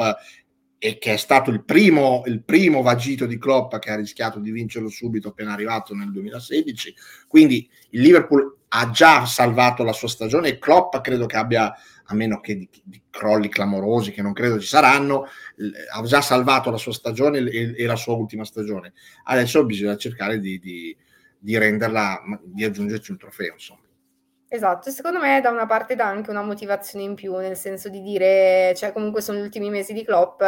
e 0.83 0.97
che 0.97 1.13
è 1.13 1.17
stato 1.19 1.51
il 1.51 1.63
primo, 1.63 2.23
il 2.25 2.43
primo 2.43 2.81
vagito 2.81 3.27
di 3.27 3.37
Klopp 3.37 3.77
che 3.77 3.91
ha 3.91 3.97
rischiato 3.97 4.39
di 4.39 4.51
vincerlo 4.51 4.89
subito 4.89 5.29
appena 5.29 5.53
arrivato 5.53 5.95
nel 5.95 6.11
2016. 6.11 6.95
Quindi 7.29 7.69
il 7.91 8.01
Liverpool 8.01 8.57
ha 8.69 8.91
già 8.91 9.27
salvato 9.27 9.85
la 9.85 9.93
sua 9.93 10.09
stagione 10.09 10.49
e 10.49 10.59
Klopp 10.59 10.97
credo 11.03 11.27
che 11.27 11.37
abbia, 11.37 11.71
a 12.05 12.15
meno 12.15 12.41
che 12.41 12.57
di, 12.57 12.67
di 12.83 13.03
crolli 13.11 13.51
clamorosi, 13.51 14.11
che 14.11 14.23
non 14.23 14.33
credo 14.33 14.59
ci 14.59 14.69
saranno, 14.69 15.27
ha 15.93 16.03
già 16.03 16.23
salvato 16.23 16.71
la 16.71 16.79
sua 16.79 16.95
stagione 16.95 17.41
e, 17.41 17.75
e 17.77 17.85
la 17.85 17.97
sua 17.97 18.15
ultima 18.15 18.47
stagione. 18.47 18.95
Adesso 19.25 19.67
bisogna 19.67 19.99
cercare 19.99 20.41
di, 20.41 20.59
di, 20.59 20.97
di 21.39 21.59
renderla, 21.59 22.23
di 22.43 22.65
aggiungerci 22.65 23.11
un 23.11 23.19
trofeo, 23.19 23.53
insomma. 23.53 23.83
Esatto, 24.53 24.91
secondo 24.91 25.21
me 25.21 25.41
da 25.41 25.51
una 25.51 25.65
parte 25.65 25.95
dà 25.95 26.07
anche 26.07 26.31
una 26.31 26.43
motivazione 26.43 27.05
in 27.05 27.15
più, 27.15 27.37
nel 27.37 27.57
senso 27.57 27.89
di 27.89 28.03
dire, 28.03 28.75
cioè 28.75 28.93
comunque 28.93 29.23
sono 29.23 29.39
gli 29.39 29.43
ultimi 29.43 29.71
mesi 29.71 29.93
di 29.93 30.05
Klopp, 30.05 30.43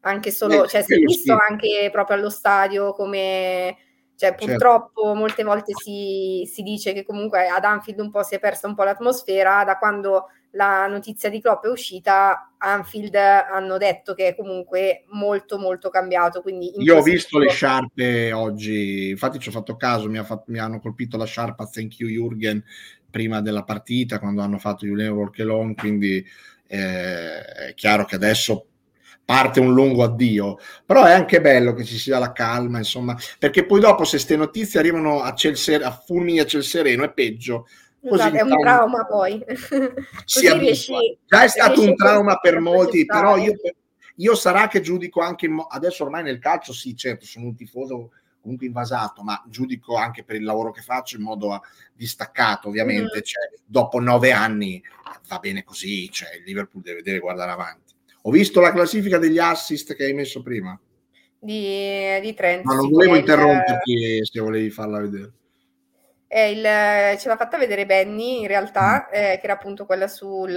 anche 0.00 0.30
solo, 0.30 0.64
eh, 0.64 0.68
cioè 0.68 0.80
si 0.80 0.94
è 0.94 0.96
visto 0.96 1.36
sì. 1.36 1.44
anche 1.50 1.90
proprio 1.92 2.16
allo 2.16 2.30
stadio 2.30 2.94
come, 2.94 3.76
cioè 4.16 4.30
certo. 4.30 4.46
purtroppo 4.46 5.02
certo. 5.02 5.18
molte 5.18 5.42
volte 5.42 5.72
si, 5.74 6.48
si, 6.50 6.62
dice 6.62 6.94
che 6.94 7.04
comunque 7.04 7.46
ad 7.46 7.62
Anfield 7.62 8.00
un 8.00 8.10
po' 8.10 8.22
si 8.22 8.36
è 8.36 8.38
persa 8.38 8.68
un 8.68 8.74
po' 8.74 8.84
l'atmosfera, 8.84 9.64
da 9.64 9.76
quando 9.76 10.28
la 10.52 10.86
notizia 10.86 11.28
di 11.28 11.40
Klopp 11.40 11.64
è 11.64 11.68
uscita, 11.68 12.52
Anfield 12.56 13.14
hanno 13.14 13.76
detto 13.76 14.14
che 14.14 14.28
è 14.28 14.34
comunque 14.34 15.04
molto 15.08 15.58
molto 15.58 15.90
cambiato. 15.90 16.40
Quindi 16.40 16.72
Io 16.78 16.96
ho 16.96 17.02
visto 17.02 17.38
le 17.38 17.50
sciarpe 17.50 18.32
oggi, 18.32 19.10
infatti 19.10 19.38
ci 19.38 19.50
ho 19.50 19.52
fatto 19.52 19.76
caso, 19.76 20.08
mi, 20.08 20.18
ha 20.18 20.24
fatto, 20.24 20.44
mi 20.48 20.58
hanno 20.58 20.80
colpito 20.80 21.16
la 21.16 21.26
sciarpa 21.26 21.66
Thank 21.66 21.98
you 21.98 22.08
Jürgen 22.08 22.62
prima 23.10 23.40
della 23.40 23.64
partita 23.64 24.18
quando 24.18 24.42
hanno 24.42 24.58
fatto 24.58 24.86
Julian 24.86 25.12
Workelon, 25.12 25.74
quindi 25.74 26.24
eh, 26.68 27.44
è 27.68 27.74
chiaro 27.74 28.04
che 28.04 28.14
adesso 28.16 28.66
parte 29.26 29.58
un 29.58 29.74
lungo 29.74 30.04
addio, 30.04 30.58
però 30.86 31.04
è 31.04 31.12
anche 31.12 31.40
bello 31.40 31.74
che 31.74 31.84
ci 31.84 31.98
sia 31.98 32.18
la 32.18 32.30
calma, 32.30 32.78
insomma, 32.78 33.16
perché 33.38 33.66
poi 33.66 33.80
dopo 33.80 34.04
se 34.04 34.10
queste 34.12 34.36
notizie 34.36 34.78
arrivano 34.78 35.20
a, 35.20 35.34
ciel 35.34 35.56
ser- 35.56 35.82
a 35.82 35.90
fulmini 35.90 36.38
a 36.38 36.46
ciel 36.46 36.62
sereno 36.62 37.04
è 37.04 37.12
peggio. 37.12 37.66
Esatto, 38.00 38.36
è 38.36 38.42
un 38.42 38.56
trauma 38.60 39.04
poi. 39.04 39.44
si 40.24 40.52
riesci, 40.52 41.18
Già 41.26 41.42
è 41.42 41.48
stato 41.48 41.82
un 41.82 41.96
trauma 41.96 42.36
per 42.36 42.60
molti, 42.60 43.04
però 43.04 43.36
io, 43.36 43.52
io, 44.14 44.34
sarà 44.36 44.68
che 44.68 44.80
giudico 44.80 45.20
anche, 45.20 45.48
mo- 45.48 45.66
adesso 45.66 46.04
ormai 46.04 46.22
nel 46.22 46.38
calcio 46.38 46.72
sì, 46.72 46.94
certo, 46.94 47.26
sono 47.26 47.46
un 47.46 47.56
tifoso 47.56 48.12
comunque 48.46 48.66
invasato, 48.66 49.22
ma 49.22 49.42
giudico 49.48 49.96
anche 49.96 50.22
per 50.22 50.36
il 50.36 50.44
lavoro 50.44 50.70
che 50.70 50.80
faccio 50.80 51.16
in 51.16 51.22
modo 51.22 51.62
distaccato, 51.92 52.68
ovviamente. 52.68 53.18
Mm. 53.18 53.22
Cioè, 53.22 53.50
dopo 53.64 53.98
nove 53.98 54.30
anni 54.30 54.80
va 55.28 55.38
bene 55.38 55.64
così, 55.64 56.08
cioè, 56.10 56.36
il 56.36 56.44
Liverpool 56.44 56.82
deve, 56.82 57.02
deve, 57.02 57.18
guardare 57.18 57.50
avanti. 57.50 57.94
Ho 58.22 58.30
visto 58.30 58.60
la 58.60 58.72
classifica 58.72 59.18
degli 59.18 59.38
assist 59.38 59.94
che 59.94 60.04
hai 60.04 60.12
messo 60.12 60.42
prima. 60.42 60.78
Di, 61.38 62.20
di 62.20 62.34
Trent. 62.34 62.64
Ma 62.64 62.74
non 62.74 62.88
volevo 62.88 63.16
interromperti 63.16 64.20
se 64.24 64.40
volevi 64.40 64.70
farla 64.70 65.00
vedere. 65.00 65.32
Il, 66.28 66.62
ce 67.18 67.28
l'ha 67.28 67.36
fatta 67.36 67.56
vedere 67.56 67.86
Benny 67.86 68.40
in 68.40 68.46
realtà, 68.46 69.08
mm. 69.08 69.14
eh, 69.14 69.38
che 69.38 69.40
era 69.42 69.54
appunto 69.54 69.86
quella 69.86 70.08
sul, 70.08 70.56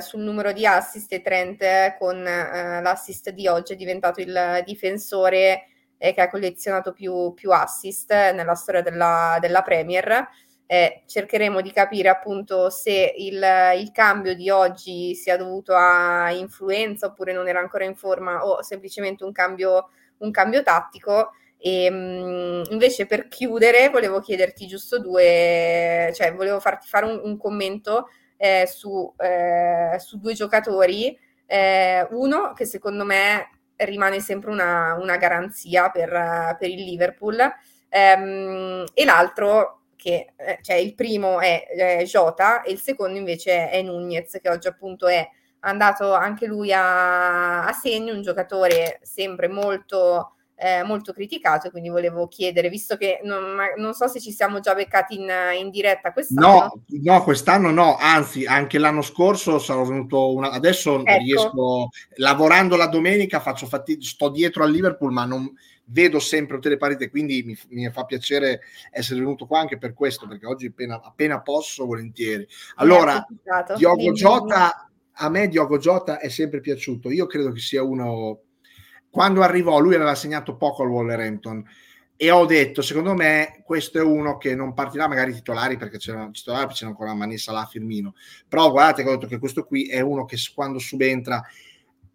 sul, 0.00 0.20
numero 0.20 0.52
di 0.52 0.66
assist 0.66 1.12
e 1.12 1.22
Trent 1.22 1.96
con 1.98 2.26
eh, 2.26 2.82
l'assist 2.82 3.30
di 3.30 3.46
oggi 3.46 3.74
è 3.74 3.76
diventato 3.76 4.20
il 4.20 4.62
difensore 4.64 5.68
eh, 6.04 6.12
che 6.12 6.20
ha 6.20 6.28
collezionato 6.28 6.92
più, 6.92 7.32
più, 7.32 7.50
assist 7.50 8.12
nella 8.12 8.54
storia 8.54 8.82
della, 8.82 9.38
della 9.40 9.62
Premier. 9.62 10.28
Eh, 10.66 11.02
cercheremo 11.06 11.62
di 11.62 11.72
capire 11.72 12.08
appunto 12.08 12.68
se 12.68 13.14
il, 13.16 13.42
il, 13.78 13.90
cambio 13.92 14.34
di 14.34 14.48
oggi 14.50 15.14
sia 15.14 15.36
dovuto 15.36 15.74
a 15.74 16.30
influenza 16.32 17.06
oppure 17.06 17.32
non 17.32 17.48
era 17.48 17.58
ancora 17.58 17.84
in 17.84 17.94
forma 17.94 18.44
o 18.44 18.62
semplicemente 18.62 19.24
un 19.24 19.32
cambio, 19.32 19.88
un 20.18 20.30
cambio 20.30 20.62
tattico. 20.62 21.30
E, 21.56 21.88
mh, 21.88 21.94
mm, 21.94 22.62
invece 22.70 23.06
per 23.06 23.28
chiudere 23.28 23.88
volevo 23.88 24.20
chiederti 24.20 24.66
giusto 24.66 25.00
due, 25.00 26.12
cioè 26.14 26.34
volevo 26.34 26.60
farti 26.60 26.86
fare 26.86 27.06
un, 27.06 27.18
un 27.24 27.38
commento 27.38 28.08
eh, 28.36 28.66
su, 28.66 29.10
eh, 29.18 29.96
su, 29.98 30.18
due 30.18 30.34
giocatori. 30.34 31.18
Eh, 31.46 32.06
uno 32.10 32.52
che 32.52 32.66
secondo 32.66 33.04
me 33.04 33.48
rimane 33.76 34.20
sempre 34.20 34.50
una, 34.50 34.94
una 34.94 35.16
garanzia 35.16 35.90
per, 35.90 36.56
per, 36.58 36.68
il 36.68 36.82
Liverpool. 36.82 37.38
Ehm, 37.88 38.84
e 38.92 39.04
l'altro, 39.04 39.82
che 39.96 40.32
eh, 40.36 40.58
cioè 40.62 40.76
il 40.76 40.94
primo 40.94 41.40
è, 41.40 41.66
è 41.66 42.02
Jota 42.04 42.62
e 42.62 42.72
il 42.72 42.80
secondo 42.80 43.18
invece 43.18 43.70
è 43.70 43.82
Nunez, 43.82 44.38
che 44.40 44.50
oggi 44.50 44.68
appunto 44.68 45.06
è 45.06 45.26
andato 45.60 46.12
anche 46.12 46.46
lui 46.46 46.72
a, 46.72 47.64
a 47.66 47.72
segno, 47.72 48.12
un 48.12 48.22
giocatore 48.22 49.00
sempre 49.02 49.48
molto 49.48 50.33
eh, 50.56 50.82
molto 50.84 51.12
criticato, 51.12 51.70
quindi 51.70 51.88
volevo 51.88 52.28
chiedere, 52.28 52.68
visto 52.68 52.96
che 52.96 53.20
non, 53.24 53.56
non, 53.76 53.92
so 53.92 54.06
se 54.06 54.20
ci 54.20 54.30
siamo 54.30 54.60
già 54.60 54.74
beccati 54.74 55.20
in, 55.20 55.30
in 55.58 55.70
diretta 55.70 56.12
quest'anno. 56.12 56.46
No, 56.46 56.82
no, 57.02 57.22
quest'anno 57.22 57.70
no, 57.70 57.96
anzi 57.98 58.46
anche 58.46 58.78
l'anno 58.78 59.02
scorso 59.02 59.58
sarò 59.58 59.84
venuto 59.84 60.32
una... 60.32 60.50
adesso 60.50 61.04
ecco. 61.04 61.18
riesco, 61.18 61.88
lavorando 62.16 62.76
la 62.76 62.86
domenica 62.86 63.40
faccio 63.40 63.66
fatica, 63.66 64.04
sto 64.04 64.28
dietro 64.28 64.62
al 64.62 64.70
Liverpool 64.70 65.12
ma 65.12 65.24
non 65.24 65.52
vedo 65.86 66.18
sempre 66.18 66.54
tutte 66.56 66.70
le 66.70 66.76
partite, 66.76 67.10
quindi 67.10 67.42
mi, 67.42 67.58
mi, 67.70 67.90
fa 67.90 68.04
piacere 68.04 68.60
essere 68.90 69.20
venuto 69.20 69.46
qua 69.46 69.60
anche 69.60 69.76
per 69.76 69.92
questo, 69.92 70.26
perché 70.26 70.46
oggi 70.46 70.66
appena, 70.66 71.00
appena 71.02 71.40
posso, 71.42 71.84
volentieri. 71.84 72.46
Allora, 72.76 73.24
Diogo 73.76 74.12
Jota, 74.12 74.88
a 75.12 75.28
me 75.28 75.48
Diogo 75.48 75.78
Jota 75.78 76.18
è 76.18 76.28
sempre 76.28 76.60
piaciuto, 76.60 77.10
io 77.10 77.26
credo 77.26 77.52
che 77.52 77.60
sia 77.60 77.82
uno 77.82 78.40
quando 79.14 79.42
arrivò 79.42 79.78
lui 79.78 79.94
aveva 79.94 80.16
segnato 80.16 80.56
poco 80.56 80.82
al 80.82 80.88
Wolverhampton. 80.88 81.64
E 82.16 82.30
ho 82.32 82.44
detto 82.46 82.82
secondo 82.82 83.14
me 83.14 83.62
questo 83.64 83.98
è 83.98 84.02
uno 84.02 84.38
che 84.38 84.56
non 84.56 84.74
partirà 84.74 85.06
magari 85.06 85.32
titolari 85.32 85.76
perché 85.76 85.98
c'era, 85.98 86.28
titolari, 86.32 86.74
c'era 86.74 86.90
ancora 86.90 87.14
Manissa 87.14 87.52
là 87.52 87.64
Firmino. 87.64 88.16
Però 88.48 88.72
guardate 88.72 89.04
che 89.04 89.08
ho 89.08 89.12
detto 89.12 89.28
che 89.28 89.38
questo 89.38 89.66
qui 89.66 89.86
è 89.86 90.00
uno 90.00 90.24
che 90.24 90.36
quando 90.52 90.80
subentra 90.80 91.40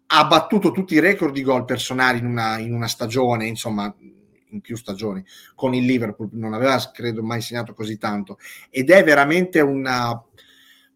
ha 0.08 0.24
battuto 0.26 0.72
tutti 0.72 0.92
i 0.92 1.00
record 1.00 1.32
di 1.32 1.42
gol 1.42 1.64
personali 1.64 2.18
in 2.18 2.26
una, 2.26 2.58
in 2.58 2.74
una 2.74 2.88
stagione 2.88 3.46
insomma 3.46 3.94
in 4.50 4.60
più 4.60 4.76
stagioni. 4.76 5.24
Con 5.54 5.72
il 5.72 5.86
Liverpool 5.86 6.28
non 6.32 6.52
aveva 6.52 6.78
credo 6.92 7.22
mai 7.22 7.40
segnato 7.40 7.72
così 7.72 7.96
tanto. 7.96 8.38
Ed 8.68 8.90
è 8.90 9.02
veramente 9.02 9.60
una 9.60 10.22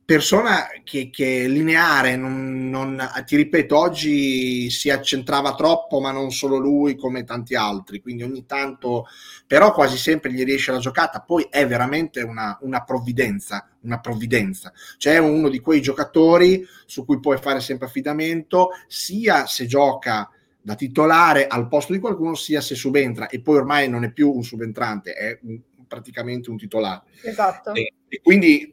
persona 0.04 0.66
che, 0.82 1.08
che 1.10 1.46
lineare, 1.48 2.16
non, 2.16 2.68
non, 2.68 3.02
ti 3.24 3.36
ripeto, 3.36 3.76
oggi 3.76 4.68
si 4.70 4.90
accentrava 4.90 5.54
troppo, 5.54 6.00
ma 6.00 6.10
non 6.10 6.30
solo 6.30 6.56
lui, 6.56 6.94
come 6.94 7.24
tanti 7.24 7.54
altri, 7.54 8.00
quindi 8.00 8.22
ogni 8.22 8.44
tanto, 8.44 9.06
però 9.46 9.72
quasi 9.72 9.96
sempre 9.96 10.32
gli 10.32 10.44
riesce 10.44 10.72
la 10.72 10.78
giocata, 10.78 11.20
poi 11.20 11.46
è 11.48 11.66
veramente 11.66 12.20
una, 12.20 12.58
una 12.62 12.82
provvidenza, 12.84 13.68
una 13.80 14.00
provvidenza, 14.00 14.72
cioè 14.98 15.14
è 15.14 15.18
uno 15.18 15.48
di 15.48 15.60
quei 15.60 15.80
giocatori 15.80 16.66
su 16.84 17.04
cui 17.04 17.18
puoi 17.18 17.38
fare 17.38 17.60
sempre 17.60 17.86
affidamento, 17.86 18.70
sia 18.86 19.46
se 19.46 19.66
gioca 19.66 20.28
da 20.60 20.74
titolare 20.74 21.46
al 21.46 21.68
posto 21.68 21.92
di 21.92 21.98
qualcuno, 21.98 22.34
sia 22.34 22.60
se 22.60 22.74
subentra, 22.74 23.28
e 23.28 23.40
poi 23.40 23.56
ormai 23.56 23.88
non 23.88 24.04
è 24.04 24.12
più 24.12 24.30
un 24.30 24.42
subentrante, 24.42 25.12
è 25.12 25.38
un, 25.42 25.60
praticamente 25.86 26.50
un 26.50 26.56
titolare. 26.58 27.04
Esatto. 27.22 27.72
E, 27.74 27.92
e 28.08 28.20
quindi 28.22 28.72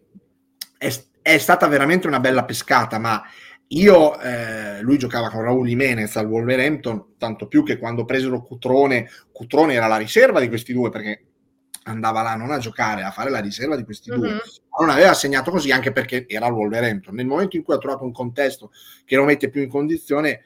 è, 0.78 0.90
è 1.22 1.38
stata 1.38 1.68
veramente 1.68 2.08
una 2.08 2.20
bella 2.20 2.46
pescata, 2.46 2.98
ma 3.00 3.24
io, 3.68 4.20
eh, 4.20 4.82
lui 4.82 4.98
giocava 4.98 5.30
con 5.30 5.44
Raul 5.44 5.68
Jimenez 5.68 6.16
al 6.18 6.28
Wolverhampton, 6.28 7.16
tanto 7.18 7.48
più 7.48 7.64
che 7.64 7.78
quando 7.78 8.04
presero 8.06 8.42
Cutrone, 8.42 9.10
Cutrone 9.32 9.74
era 9.74 9.88
la 9.88 9.98
riserva 9.98 10.40
di 10.40 10.50
questi 10.50 10.74
due 10.74 10.90
perché 10.90 11.26
andava 11.84 12.22
là 12.22 12.36
non 12.36 12.52
a 12.52 12.58
giocare, 12.58 13.04
a 13.04 13.12
fare 13.12 13.30
la 13.30 13.40
riserva 13.40 13.76
di 13.76 13.84
questi 13.84 14.12
mm-hmm. 14.12 14.20
due. 14.20 14.42
Non 14.80 14.90
aveva 14.90 15.14
segnato 15.14 15.52
così 15.52 15.72
anche 15.72 15.92
perché 15.92 16.26
era 16.28 16.48
il 16.48 16.54
Wolverhampton. 16.54 17.16
Nel 17.16 17.26
momento 17.26 17.56
in 17.56 17.64
cui 17.64 17.74
ha 17.74 17.78
trovato 17.78 18.04
un 18.04 18.12
contesto 18.12 18.72
che 19.06 19.16
lo 19.16 19.24
mette 19.24 19.50
più 19.50 19.62
in 19.62 19.70
condizione, 19.70 20.42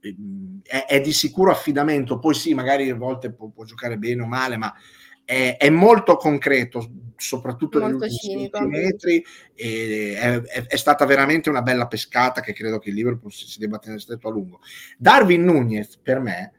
ehm, 0.00 0.60
è, 0.62 0.86
è 0.86 1.00
di 1.00 1.12
sicuro 1.12 1.50
affidamento. 1.50 2.18
Poi 2.18 2.34
sì, 2.34 2.54
magari 2.54 2.88
a 2.88 2.96
volte 2.96 3.30
può, 3.32 3.48
può 3.48 3.64
giocare 3.64 3.98
bene 3.98 4.22
o 4.22 4.26
male, 4.26 4.56
ma 4.56 4.72
è, 5.30 5.56
è 5.58 5.70
molto 5.70 6.16
concreto, 6.16 6.90
soprattutto 7.14 7.78
molto 7.78 8.04
negli 8.04 8.42
ultimi 8.42 8.66
metri. 8.66 9.24
È, 9.54 10.42
è, 10.42 10.66
è, 10.66 10.76
stata 10.76 11.04
veramente 11.04 11.48
una 11.48 11.62
bella 11.62 11.86
pescata 11.86 12.40
che 12.40 12.52
credo 12.52 12.80
che 12.80 12.88
il 12.88 12.96
Liverpool 12.96 13.32
si, 13.32 13.46
si 13.46 13.60
debba 13.60 13.78
tenere 13.78 14.00
stretto 14.00 14.26
a 14.26 14.32
lungo. 14.32 14.58
Darwin 14.98 15.44
Nunez, 15.44 15.98
per 16.02 16.18
me, 16.18 16.52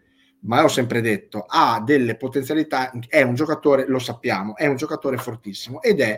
ma 0.44 0.62
l'ho 0.62 0.70
sempre 0.70 1.02
detto, 1.02 1.44
ha 1.50 1.82
delle 1.86 2.16
potenzialità, 2.16 2.92
è 3.10 3.22
un 3.24 3.36
giocatore, 3.36 3.88
lo 3.88 4.00
sappiamo, 4.00 4.56
è 4.56 4.68
un 4.68 4.78
giocatore 4.78 5.18
fortissimo 5.18 5.82
ed 5.82 6.00
è, 6.00 6.18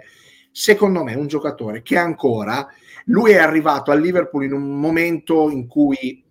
secondo 0.51 1.03
me, 1.03 1.15
un 1.15 1.25
giocatore 1.25 1.81
che 1.81 1.97
ancora, 1.97 2.67
lui 3.05 3.31
è 3.31 3.37
arrivato 3.37 3.89
al 3.89 3.99
Liverpool 3.99 4.43
in 4.43 4.53
un 4.53 4.79
momento 4.79 5.49
in 5.49 5.65
cui 5.65 6.23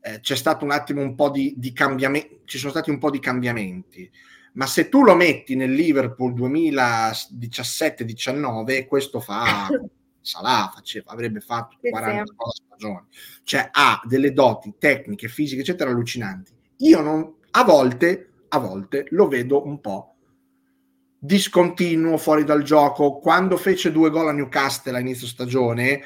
eh, 0.00 0.18
c'è 0.18 0.34
stato 0.34 0.64
un 0.64 0.72
attimo 0.72 1.00
un 1.00 1.14
po' 1.14 1.30
di, 1.30 1.54
di 1.56 1.72
cambiamenti, 1.72 2.40
ci 2.44 2.58
sono 2.58 2.72
stati 2.72 2.90
un 2.90 2.98
po' 2.98 3.10
di 3.10 3.20
cambiamenti 3.20 4.10
ma 4.58 4.66
se 4.66 4.88
tu 4.88 5.04
lo 5.04 5.14
metti 5.14 5.54
nel 5.54 5.72
Liverpool 5.72 6.34
2017-19, 6.34 8.88
questo 8.88 9.20
fa 9.20 9.68
Salah 10.28 10.70
faceva, 10.74 11.12
avrebbe 11.12 11.40
fatto 11.40 11.78
40 11.80 12.34
sì. 12.50 12.62
stagioni. 12.66 13.06
Cioè 13.44 13.70
ha 13.72 13.98
delle 14.04 14.34
doti 14.34 14.74
tecniche, 14.76 15.28
fisiche, 15.28 15.62
eccetera, 15.62 15.88
allucinanti. 15.88 16.52
Io 16.78 17.00
non, 17.00 17.36
a 17.52 17.64
volte, 17.64 18.32
a 18.48 18.58
volte 18.58 19.06
lo 19.10 19.26
vedo 19.26 19.64
un 19.64 19.80
po' 19.80 20.16
discontinuo 21.18 22.18
fuori 22.18 22.44
dal 22.44 22.62
gioco. 22.62 23.20
Quando 23.20 23.56
fece 23.56 23.90
due 23.90 24.10
gol 24.10 24.28
a 24.28 24.32
Newcastle 24.32 24.96
a 24.96 25.00
inizio 25.00 25.26
stagione, 25.26 26.02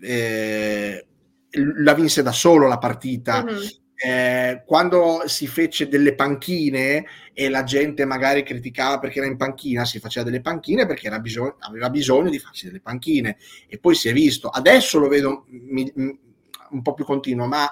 eh, 0.00 1.06
la 1.50 1.94
vinse 1.94 2.22
da 2.22 2.32
solo 2.32 2.66
la 2.66 2.78
partita. 2.78 3.44
Mm-hmm. 3.44 3.66
Eh, 3.96 4.62
quando 4.66 5.22
si 5.26 5.46
fece 5.46 5.88
delle 5.88 6.14
panchine 6.14 7.06
e 7.32 7.48
la 7.48 7.62
gente 7.62 8.04
magari 8.04 8.42
criticava 8.42 8.98
perché 8.98 9.18
era 9.18 9.28
in 9.28 9.36
panchina, 9.36 9.84
si 9.84 10.00
faceva 10.00 10.24
delle 10.24 10.40
panchine 10.40 10.84
perché 10.84 11.08
bisogno, 11.20 11.56
aveva 11.60 11.90
bisogno 11.90 12.28
di 12.28 12.38
farsi 12.38 12.66
delle 12.66 12.80
panchine 12.80 13.36
e 13.68 13.78
poi 13.78 13.94
si 13.94 14.08
è 14.08 14.12
visto. 14.12 14.48
Adesso 14.48 14.98
lo 14.98 15.08
vedo 15.08 15.44
mi, 15.48 15.90
mi, 15.94 16.18
un 16.70 16.82
po' 16.82 16.94
più 16.94 17.04
continuo, 17.04 17.46
ma 17.46 17.68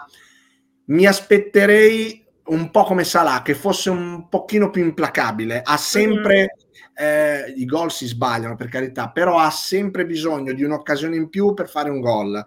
mi 0.87 1.07
aspetterei 1.07 2.25
un 2.45 2.71
po' 2.71 2.85
come 2.85 3.05
Salah 3.05 3.43
che 3.43 3.55
fosse 3.55 3.91
un 3.91 4.29
pochino 4.29 4.71
più 4.71 4.83
implacabile. 4.83 5.63
Ha 5.63 5.77
sempre 5.77 6.55
eh, 6.95 7.53
i 7.57 7.65
gol 7.65 7.91
si 7.91 8.07
sbagliano 8.07 8.57
per 8.57 8.69
carità, 8.69 9.11
però 9.11 9.39
ha 9.39 9.51
sempre 9.51 10.07
bisogno 10.07 10.53
di 10.53 10.63
un'occasione 10.63 11.17
in 11.17 11.29
più 11.29 11.55
per 11.55 11.69
fare 11.69 11.91
un 11.91 12.01
gol. 12.01 12.45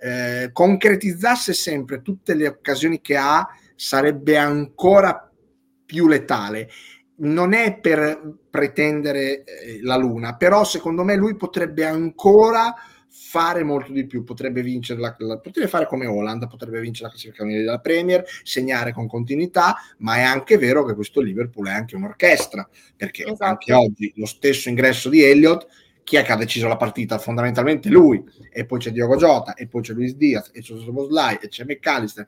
Eh, 0.00 0.50
concretizzasse 0.52 1.52
sempre 1.52 2.02
tutte 2.02 2.34
le 2.34 2.46
occasioni 2.46 3.00
che 3.00 3.16
ha, 3.16 3.46
sarebbe 3.74 4.36
ancora 4.36 5.30
più 5.84 6.06
letale. 6.06 6.70
Non 7.16 7.52
è 7.52 7.78
per 7.78 8.38
pretendere 8.48 9.42
eh, 9.42 9.80
la 9.82 9.96
luna, 9.96 10.36
però 10.36 10.62
secondo 10.64 11.02
me 11.02 11.16
lui 11.16 11.34
potrebbe 11.34 11.84
ancora 11.84 12.74
fare 13.10 13.64
molto 13.64 13.92
di 13.92 14.06
più, 14.06 14.22
potrebbe 14.22 14.62
vincere 14.62 15.00
la, 15.00 15.14
la, 15.18 15.38
potrebbe 15.38 15.68
fare 15.68 15.86
come 15.86 16.06
Holland, 16.06 16.46
potrebbe 16.46 16.80
vincere 16.80 17.06
la 17.06 17.10
classificazione 17.10 17.58
della 17.58 17.80
Premier, 17.80 18.24
segnare 18.42 18.92
con 18.92 19.08
continuità, 19.08 19.76
ma 19.98 20.16
è 20.16 20.22
anche 20.22 20.58
vero 20.58 20.84
che 20.84 20.94
questo 20.94 21.20
Liverpool 21.20 21.66
è 21.66 21.72
anche 21.72 21.96
un'orchestra, 21.96 22.68
perché 22.96 23.24
esatto. 23.24 23.44
anche 23.44 23.72
oggi 23.72 24.12
lo 24.16 24.26
stesso 24.26 24.68
ingresso 24.68 25.08
di 25.08 25.22
Elliott 25.22 25.66
chi 26.08 26.16
è 26.16 26.24
che 26.24 26.32
ha 26.32 26.36
deciso 26.36 26.66
la 26.68 26.78
partita? 26.78 27.18
Fondamentalmente 27.18 27.90
lui, 27.90 28.24
e 28.50 28.64
poi 28.64 28.78
c'è 28.78 28.92
Diogo 28.92 29.16
Jota, 29.16 29.52
e 29.52 29.68
poi 29.68 29.82
c'è 29.82 29.92
Luis 29.92 30.14
Diaz, 30.14 30.48
e 30.54 30.62
c'è 30.62 30.74
Soboslai, 30.78 31.36
e 31.38 31.48
c'è 31.48 31.66
McAllister, 31.66 32.26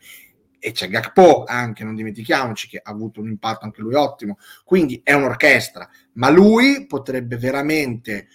e 0.59 0.73
c'è 0.73 0.90
Gakpo 0.90 1.45
anche, 1.45 1.83
non 1.83 1.95
dimentichiamoci 1.95 2.69
che 2.69 2.77
ha 2.77 2.90
avuto 2.90 3.23
un 3.23 3.29
impatto 3.29 3.64
anche 3.64 3.81
lui 3.81 3.95
ottimo, 3.95 4.37
quindi 4.66 5.01
è 5.03 5.14
un'orchestra, 5.14 5.88
ma 6.12 6.29
lui 6.29 6.85
potrebbe 6.87 7.38
veramente 7.38 8.29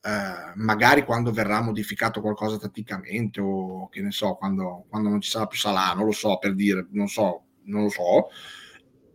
eh, 0.00 0.52
magari 0.54 1.04
quando 1.04 1.30
verrà 1.30 1.60
modificato 1.60 2.22
qualcosa 2.22 2.56
tatticamente 2.56 3.38
o 3.42 3.90
che 3.90 4.00
ne 4.00 4.12
so, 4.12 4.36
quando, 4.36 4.86
quando 4.88 5.10
non 5.10 5.20
ci 5.20 5.28
sarà 5.28 5.46
più 5.46 5.58
Salah, 5.58 5.92
non 5.92 6.06
lo 6.06 6.12
so 6.12 6.38
per 6.38 6.54
dire, 6.54 6.86
non 6.92 7.08
so, 7.08 7.42
non 7.64 7.82
lo 7.82 7.90
so, 7.90 8.28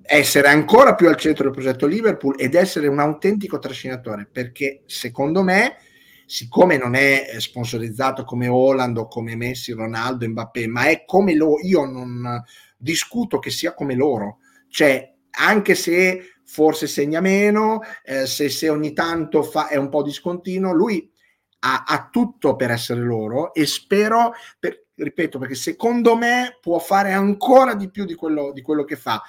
essere 0.03 0.47
ancora 0.47 0.95
più 0.95 1.07
al 1.07 1.15
centro 1.15 1.43
del 1.45 1.53
progetto 1.53 1.85
Liverpool 1.85 2.35
ed 2.37 2.55
essere 2.55 2.87
un 2.87 2.99
autentico 2.99 3.59
trascinatore 3.59 4.27
perché 4.31 4.83
secondo 4.85 5.43
me 5.43 5.77
siccome 6.25 6.77
non 6.77 6.95
è 6.95 7.35
sponsorizzato 7.39 8.23
come 8.23 8.47
Holland 8.47 8.97
o 8.97 9.07
come 9.07 9.35
Messi, 9.35 9.73
Ronaldo, 9.73 10.25
Mbappé, 10.29 10.65
ma 10.65 10.85
è 10.85 11.03
come 11.05 11.35
lo 11.35 11.59
io 11.61 11.83
non 11.83 12.41
discuto 12.77 13.37
che 13.37 13.49
sia 13.49 13.73
come 13.73 13.95
loro, 13.95 14.37
cioè 14.69 15.13
anche 15.31 15.75
se 15.75 16.35
forse 16.45 16.87
segna 16.87 17.19
meno, 17.19 17.81
eh, 18.03 18.25
se, 18.25 18.49
se, 18.49 18.69
ogni 18.69 18.93
tanto 18.93 19.43
fa, 19.43 19.67
è 19.67 19.75
un 19.75 19.89
po' 19.89 20.03
discontinuo, 20.03 20.73
lui 20.73 21.09
ha, 21.59 21.83
ha 21.85 22.09
tutto 22.09 22.55
per 22.55 22.71
essere 22.71 23.01
loro 23.01 23.53
e 23.53 23.65
spero, 23.65 24.31
per, 24.57 24.85
ripeto, 24.95 25.37
perché 25.37 25.55
secondo 25.55 26.15
me 26.15 26.57
può 26.61 26.79
fare 26.79 27.11
ancora 27.11 27.73
di 27.73 27.89
più 27.89 28.05
di 28.05 28.15
quello, 28.15 28.51
di 28.53 28.61
quello 28.61 28.83
che 28.83 28.95
fa. 28.95 29.21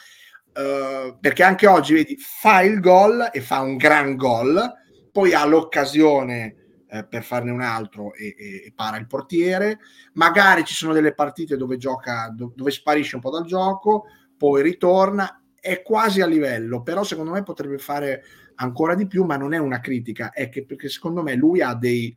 Uh, 0.55 1.17
perché 1.19 1.43
anche 1.43 1.67
oggi 1.67 1.95
vedi 1.95 2.15
fa 2.19 2.61
il 2.61 2.79
gol 2.81 3.31
e 3.33 3.41
fa 3.41 3.61
un 3.61 3.77
gran 3.79 4.17
gol 4.17 4.71
poi 5.11 5.33
ha 5.33 5.47
l'occasione 5.47 6.57
eh, 6.91 7.07
per 7.07 7.23
farne 7.23 7.51
un 7.51 7.63
altro 7.63 8.13
e, 8.13 8.35
e, 8.37 8.63
e, 8.67 8.73
para 8.77 8.99
il 8.99 9.07
portiere 9.07 9.79
magari 10.13 10.63
ci 10.67 10.75
sono 10.75 10.93
delle 10.93 11.15
partite 11.15 11.57
dove 11.57 11.79
gioca 11.79 12.31
do, 12.37 12.53
dove 12.55 12.71
sparisce 12.71 13.15
un 13.15 13.23
po' 13.23 13.31
dal 13.31 13.47
gioco 13.47 14.05
poi 14.37 14.61
ritorna 14.61 15.43
è 15.63 15.81
quasi 15.83 16.21
a 16.21 16.27
livello, 16.27 16.83
però 16.83 17.05
secondo 17.05 17.31
me 17.31 17.45
potrebbe 17.45 17.79
fare 17.79 18.25
ancora 18.57 18.97
di 18.97 19.07
più, 19.07 19.23
ma 19.23 19.37
non 19.37 19.55
è 19.55 19.59
una 19.59 19.79
critica, 19.79 20.33
è 20.33 20.49
che 20.49 20.67
perché 20.67 20.89
secondo 20.89 21.23
me 21.23 21.37
lui 21.37 21.63
ha 21.63 21.73
dei 21.75 22.13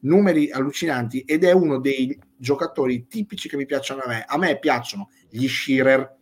numeri 0.00 0.50
allucinanti 0.50 1.20
ed 1.20 1.44
è 1.44 1.52
uno 1.52 1.78
dei 1.78 2.18
giocatori 2.36 3.06
tipici 3.06 3.48
che 3.48 3.56
mi 3.56 3.64
piacciono 3.64 4.02
a 4.02 4.08
me. 4.08 4.24
A 4.26 4.36
me 4.36 4.58
piacciono 4.58 5.08
gli 5.30 5.48
Shearer, 5.48 6.18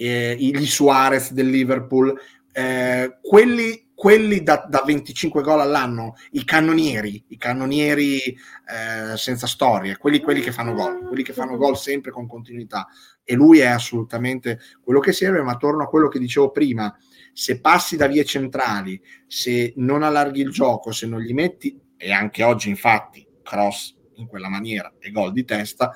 eh, 0.00 0.34
gli 0.38 0.66
Suarez 0.66 1.32
del 1.32 1.50
Liverpool, 1.50 2.18
eh, 2.52 3.18
quelli 3.20 3.88
quelli 4.00 4.42
da, 4.42 4.64
da 4.66 4.82
25 4.82 5.42
gol 5.42 5.60
all'anno, 5.60 6.14
i 6.30 6.42
cannonieri, 6.42 7.22
i 7.28 7.36
cannonieri 7.36 8.16
eh, 8.18 9.14
senza 9.18 9.46
storia, 9.46 9.94
quelli, 9.98 10.20
quelli, 10.20 10.40
che 10.40 10.52
fanno 10.52 10.72
gol, 10.72 11.06
quelli 11.06 11.22
che 11.22 11.34
fanno 11.34 11.58
gol 11.58 11.76
sempre 11.76 12.10
con 12.10 12.26
continuità. 12.26 12.86
E 13.22 13.34
lui 13.34 13.58
è 13.58 13.66
assolutamente 13.66 14.58
quello 14.82 15.00
che 15.00 15.12
serve, 15.12 15.42
ma 15.42 15.58
torno 15.58 15.82
a 15.82 15.86
quello 15.86 16.08
che 16.08 16.18
dicevo 16.18 16.50
prima, 16.50 16.96
se 17.34 17.60
passi 17.60 17.98
da 17.98 18.06
vie 18.06 18.24
centrali, 18.24 18.98
se 19.26 19.74
non 19.76 20.02
allarghi 20.02 20.40
il 20.40 20.50
gioco, 20.50 20.92
se 20.92 21.06
non 21.06 21.20
gli 21.20 21.34
metti, 21.34 21.78
e 21.98 22.10
anche 22.10 22.42
oggi 22.42 22.70
infatti, 22.70 23.26
cross 23.42 23.94
in 24.14 24.26
quella 24.28 24.48
maniera 24.48 24.94
e 24.98 25.10
gol 25.10 25.32
di 25.32 25.44
testa, 25.44 25.92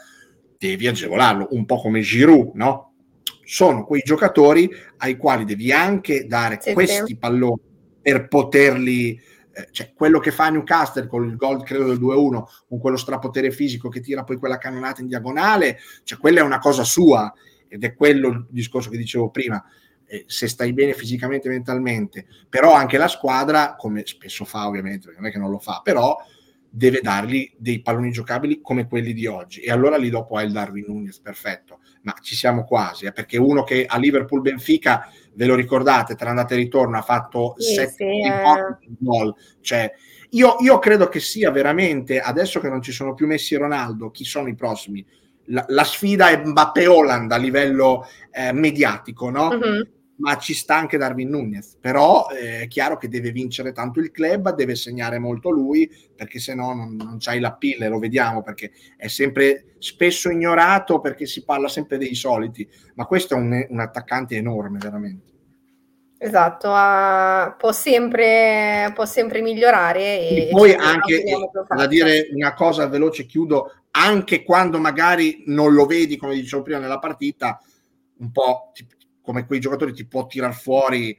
devi 0.59 0.87
agevolarlo, 0.87 1.49
un 1.53 1.65
po' 1.65 1.81
come 1.81 2.03
Giroud, 2.03 2.55
no? 2.55 2.94
Sono 3.45 3.85
quei 3.85 4.03
giocatori 4.03 4.71
ai 4.99 5.17
quali 5.17 5.45
devi 5.45 5.73
anche 5.73 6.27
dare 6.27 6.59
sì, 6.61 6.73
questi 6.73 7.17
palloni 7.17 7.61
per 8.01 8.29
poterli 8.29 9.19
eh, 9.57 9.69
cioè 9.71 9.93
quello 9.95 10.19
che 10.19 10.33
fa 10.33 10.51
Newcastle 10.51 11.07
con 11.07 11.25
il 11.29 11.37
gol 11.37 11.63
credo 11.63 11.87
del 11.87 12.01
2-1 12.01 12.43
con 12.69 12.79
quello 12.81 12.97
strapotere 12.97 13.53
fisico 13.53 13.89
che 13.89 14.01
tira 14.01 14.25
poi 14.25 14.37
quella 14.37 14.59
cannonata 14.59 15.01
in 15.01 15.07
diagonale 15.07 15.79
cioè 16.03 16.19
quella 16.19 16.41
è 16.41 16.43
una 16.43 16.59
cosa 16.59 16.83
sua 16.83 17.33
ed 17.69 17.85
è 17.85 17.95
quello 17.95 18.29
il 18.29 18.47
discorso 18.51 18.91
che 18.91 18.97
dicevo 18.97 19.31
prima 19.31 19.65
eh, 20.07 20.25
se 20.27 20.49
stai 20.49 20.73
bene 20.73 20.93
fisicamente 20.93 21.47
e 21.47 21.53
mentalmente 21.53 22.27
però 22.49 22.73
anche 22.73 22.99
la 22.99 23.07
squadra 23.07 23.77
come 23.77 24.05
spesso 24.05 24.45
fa 24.45 24.67
ovviamente 24.67 25.07
perché 25.07 25.21
non 25.21 25.29
è 25.29 25.33
che 25.33 25.39
non 25.39 25.51
lo 25.51 25.61
fa 25.61 25.81
però 25.85 26.17
deve 26.77 27.01
dargli 27.01 27.49
dei 27.57 27.83
palloni 27.83 28.11
giocabili 28.11 28.61
come 28.61 28.89
quelli 28.89 29.13
di 29.13 29.27
oggi 29.27 29.61
e 29.61 29.71
allora 29.71 29.97
lì 29.97 30.11
dopo 30.11 30.37
hai 30.37 30.47
il 30.47 30.53
Darwin 30.53 30.85
Nunes 30.89 31.21
perfetto 31.21 31.79
ma 32.03 32.15
ci 32.21 32.35
siamo 32.35 32.65
quasi 32.65 33.07
eh, 33.07 33.13
perché 33.13 33.37
uno 33.39 33.63
che 33.63 33.87
a 33.87 33.97
Liverpool 33.97 34.41
Benfica 34.41 35.09
ve 35.35 35.47
lo 35.47 35.55
ricordate, 35.55 36.17
tra 36.17 36.31
andata 36.31 36.55
e 36.55 36.59
ritorno 36.59 36.99
ha 36.99 37.03
fatto 37.03 37.55
sì, 37.59 37.75
7 37.75 37.91
sì, 37.91 38.05
eh. 38.05 38.97
gol. 38.99 39.35
Cioè, 39.61 39.93
io, 40.31 40.57
io, 40.61 40.79
credo 40.79 41.09
che 41.09 41.21
sia 41.21 41.51
veramente, 41.51 42.21
adesso 42.21 42.61
che 42.61 42.69
non 42.69 42.83
ci 42.83 42.93
sono 42.93 43.15
più 43.15 43.27
Messi 43.27 43.55
e 43.55 43.59
Ronaldo, 43.59 44.11
chi 44.11 44.25
sono 44.25 44.49
i 44.49 44.55
prossimi? 44.55 45.05
La, 45.47 45.65
la 45.69 45.85
sfida 45.85 46.29
è 46.29 46.45
Mbappé-Holland 46.45 47.33
a 47.33 47.37
livello 47.37 48.07
eh, 48.31 48.53
mediatico, 48.53 49.31
no? 49.31 49.49
Uh-huh 49.49 49.89
ma 50.17 50.37
ci 50.39 50.55
sta 50.55 50.77
anche 50.77 50.97
Darwin 50.97 51.29
Nunez. 51.29 51.77
Però 51.81 52.29
eh, 52.29 52.61
è 52.63 52.69
chiaro 52.69 52.97
che 52.97 53.09
deve 53.09 53.31
vincere 53.31 53.73
tanto 53.73 54.01
il 54.01 54.11
club, 54.11 54.55
deve 54.55 54.75
segnare 54.75 55.19
molto 55.19 55.51
lui, 55.51 55.91
perché 56.15 56.39
se 56.39 56.55
no 56.55 56.73
non, 56.75 56.95
non 56.95 57.17
c'hai 57.19 57.41
la 57.41 57.53
pille, 57.55 57.89
lo 57.89 57.99
vediamo, 57.99 58.43
perché 58.43 58.73
è 58.97 59.09
sempre 59.09 59.75
spesso 59.79 60.31
ignorato 60.31 61.01
perché 61.01 61.27
si 61.27 61.45
parla 61.45 61.69
sempre 61.69 61.99
dei 61.99 62.15
soliti, 62.15 62.69
ma 62.95 63.07
questo 63.07 63.35
è 63.35 63.39
un, 63.39 63.67
un 63.69 63.81
attaccante 63.81 64.37
enorme, 64.37 64.79
veramente. 64.79 65.33
Esatto, 66.17 66.71
uh, 66.71 67.55
può, 67.59 67.71
sempre, 67.73 68.91
può 68.95 69.05
sempre 69.05 69.43
migliorare. 69.43 70.21
E, 70.21 70.49
e 70.49 70.49
poi 70.51 70.73
anche, 70.73 71.23
da 71.69 71.87
dire 71.87 72.29
una 72.33 72.55
cosa 72.55 72.87
veloce, 72.87 73.27
chiudo, 73.27 73.71
anche 73.91 74.43
quando 74.43 74.79
magari 74.79 75.43
non 75.47 75.75
lo 75.75 75.85
vedi, 75.85 76.17
come 76.17 76.35
dicevo 76.35 76.63
prima 76.63 76.79
nella 76.79 76.99
partita, 76.99 77.61
un 78.19 78.31
po' 78.31 78.71
ti, 78.73 78.87
come 79.25 79.47
quei 79.47 79.59
giocatori 79.59 79.95
ti 79.95 80.07
può 80.07 80.27
tirar 80.27 80.55
fuori 80.55 81.17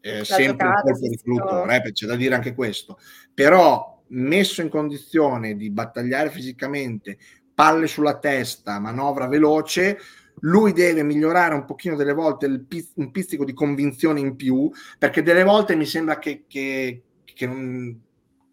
eh, 0.00 0.24
sempre 0.24 0.66
giocata, 0.66 0.82
un 0.84 0.92
colpo 0.92 1.08
di 1.08 1.16
flutore, 1.16 1.82
eh, 1.84 1.92
c'è 1.92 2.06
da 2.06 2.16
dire 2.16 2.34
anche 2.34 2.54
questo. 2.54 2.98
Però 3.32 4.02
messo 4.08 4.62
in 4.62 4.68
condizione 4.68 5.54
di 5.54 5.70
battagliare 5.70 6.30
fisicamente, 6.30 7.18
palle 7.54 7.86
sulla 7.86 8.18
testa, 8.18 8.80
manovra 8.80 9.28
veloce, 9.28 9.98
lui 10.40 10.72
deve 10.72 11.04
migliorare 11.04 11.54
un 11.54 11.64
pochino 11.64 11.94
delle 11.94 12.12
volte 12.12 12.46
il 12.46 12.64
piz- 12.64 12.92
un 12.96 13.12
pizzico 13.12 13.44
di 13.44 13.54
convinzione 13.54 14.18
in 14.18 14.34
più, 14.34 14.68
perché 14.98 15.22
delle 15.22 15.44
volte 15.44 15.76
mi 15.76 15.86
sembra 15.86 16.18
che, 16.18 16.44
che, 16.48 17.02
che 17.24 17.46
non, 17.46 18.00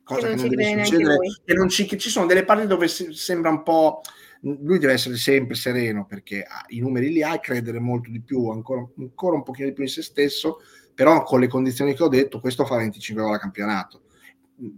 cosa 0.04 0.28
che 0.28 0.36
non, 0.36 0.50
che 0.50 0.56
non 0.56 0.56
deve 0.56 0.86
succedere, 0.86 1.18
che, 1.44 1.54
non 1.54 1.70
ci, 1.70 1.86
che 1.86 1.98
ci 1.98 2.10
sono 2.10 2.28
delle 2.28 2.46
parti 2.46 2.68
dove 2.68 2.88
si, 2.88 3.12
sembra 3.14 3.50
un 3.50 3.64
po' 3.64 4.02
lui 4.44 4.78
deve 4.78 4.94
essere 4.94 5.16
sempre 5.16 5.56
sereno 5.56 6.06
perché 6.06 6.46
i 6.68 6.80
numeri 6.80 7.12
li 7.12 7.24
ha 7.24 7.34
e 7.34 7.39
credere 7.39 7.80
molto 7.80 8.10
di 8.10 8.22
più, 8.22 8.50
ancora, 8.50 8.86
ancora 8.98 9.36
un 9.36 9.44
pochino 9.44 9.68
di 9.68 9.74
più 9.74 9.84
in 9.84 9.89
se 9.89 10.02
stesso, 10.02 10.60
però 10.94 11.24
con 11.24 11.39
le 11.39 11.48
condizioni 11.48 11.94
che 11.94 12.04
ho 12.04 12.10
detto, 12.10 12.39
questo 12.39 12.66
fa 12.66 12.76
25 12.78 13.24
gol 13.24 13.34
a 13.34 13.39
campionato. 13.39 14.02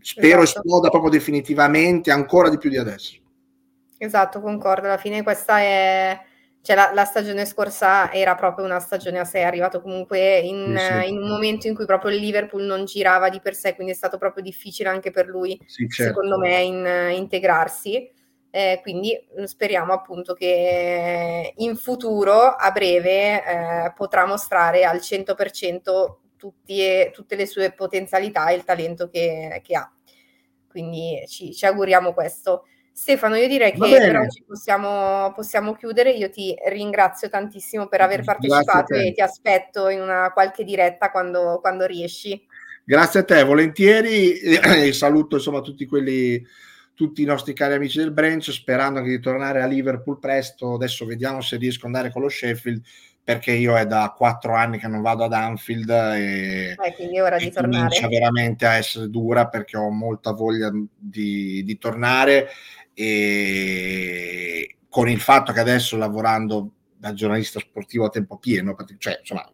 spero 0.01 0.43
esatto. 0.43 0.59
esploda 0.59 0.89
proprio 0.89 1.09
definitivamente 1.09 2.11
ancora 2.11 2.49
di 2.49 2.57
più 2.57 2.69
di 2.69 2.77
adesso. 2.77 3.19
Esatto, 3.97 4.39
concordo. 4.39 4.85
Alla 4.87 4.97
fine 4.97 5.23
questa 5.23 5.59
è... 5.59 6.19
Cioè 6.61 6.75
la, 6.75 6.91
la 6.95 7.05
stagione 7.05 7.45
scorsa 7.45 8.11
era 8.11 8.33
proprio 8.33 8.65
una 8.65 8.79
stagione 8.79 9.19
a 9.19 9.23
sé, 9.23 9.39
è 9.39 9.43
arrivato 9.43 9.81
comunque 9.81 10.39
in, 10.39 10.75
sì, 10.75 11.09
in, 11.09 11.21
un 11.21 11.29
momento 11.29 11.67
in 11.67 11.75
cui 11.75 11.85
proprio 11.85 12.09
il 12.09 12.17
Liverpool 12.17 12.63
non 12.63 12.85
girava 12.85 13.29
di 13.29 13.39
per 13.39 13.53
sé, 13.53 13.75
quindi 13.75 13.93
è 13.93 13.95
stato 13.95 14.17
proprio 14.17 14.41
difficile 14.41 14.89
anche 14.89 15.11
per 15.11 15.27
lui, 15.27 15.59
sì, 15.67 15.87
certo. 15.87 16.11
secondo 16.11 16.39
me, 16.39 16.61
in, 16.61 17.17
integrarsi. 17.17 18.09
Eh, 18.55 18.79
quindi 18.81 19.11
speriamo 19.47 19.91
appunto 19.91 20.33
che 20.33 21.51
in 21.57 21.75
futuro, 21.75 22.55
a 22.55 22.71
breve, 22.71 23.43
eh, 23.43 23.93
potrà 23.93 24.25
mostrare 24.25 24.85
al 24.85 25.01
100% 25.01 26.19
tutti, 26.37 27.11
tutte 27.11 27.35
le 27.35 27.47
sue 27.47 27.73
potenzialità 27.73 28.47
e 28.47 28.55
il 28.55 28.63
talento 28.63 29.09
che, 29.09 29.59
che 29.61 29.75
ha. 29.75 29.91
Quindi 30.69 31.21
ci, 31.27 31.53
ci 31.53 31.65
auguriamo 31.65 32.13
questo. 32.13 32.63
Stefano, 32.93 33.35
io 33.35 33.49
direi 33.49 33.73
che 33.73 33.77
per 33.77 34.15
oggi 34.15 34.45
possiamo, 34.47 35.33
possiamo, 35.33 35.75
chiudere. 35.75 36.11
Io 36.11 36.29
ti 36.29 36.55
ringrazio 36.69 37.27
tantissimo 37.27 37.87
per 37.87 37.99
aver 37.99 38.23
partecipato 38.23 38.93
e 38.93 39.11
ti 39.11 39.19
aspetto 39.19 39.89
in 39.89 39.99
una 39.99 40.31
qualche 40.31 40.63
diretta 40.63 41.11
quando, 41.11 41.59
quando 41.59 41.85
riesci. 41.85 42.41
Grazie 42.85 43.19
a 43.19 43.23
te, 43.25 43.43
volentieri. 43.43 44.39
E 44.87 44.93
saluto 44.93 45.35
insomma 45.35 45.59
tutti 45.59 45.85
quelli, 45.85 46.41
tutti 46.95 47.21
i 47.21 47.25
nostri 47.25 47.53
cari 47.53 47.75
amici 47.75 47.99
del 47.99 48.11
branch, 48.11 48.51
sperando 48.51 49.01
di 49.01 49.19
tornare 49.19 49.61
a 49.61 49.67
Liverpool 49.67 50.17
presto. 50.17 50.73
Adesso 50.73 51.05
vediamo 51.05 51.41
se 51.41 51.57
riesco 51.57 51.85
ad 51.85 51.93
andare 51.93 52.11
con 52.11 52.21
lo 52.21 52.29
Sheffield 52.29 52.81
perché 53.25 53.53
io 53.53 53.75
è 53.75 53.87
da 53.87 54.13
quattro 54.15 54.53
anni 54.53 54.77
che 54.77 54.87
non 54.87 55.01
vado 55.01 55.23
ad 55.23 55.33
Anfield 55.33 55.89
e, 55.89 56.75
eh, 56.79 56.93
quindi 56.95 57.17
è 57.17 57.23
ora 57.23 57.37
di 57.37 57.49
tornare. 57.49 57.87
comincia 57.87 58.07
veramente 58.07 58.67
a 58.67 58.75
essere 58.75 59.09
dura 59.09 59.47
perché 59.47 59.77
ho 59.77 59.89
molta 59.89 60.31
voglia 60.31 60.71
di, 60.95 61.63
di 61.65 61.77
tornare 61.79 62.49
e 62.93 64.75
con 64.87 65.09
il 65.09 65.19
fatto 65.19 65.51
che 65.51 65.59
adesso 65.59 65.97
lavorando 65.97 66.74
da 67.05 67.13
giornalista 67.13 67.59
sportivo 67.59 68.05
a 68.05 68.09
tempo 68.09 68.37
pieno, 68.37 68.75
cioè 68.97 69.17
insomma, 69.19 69.47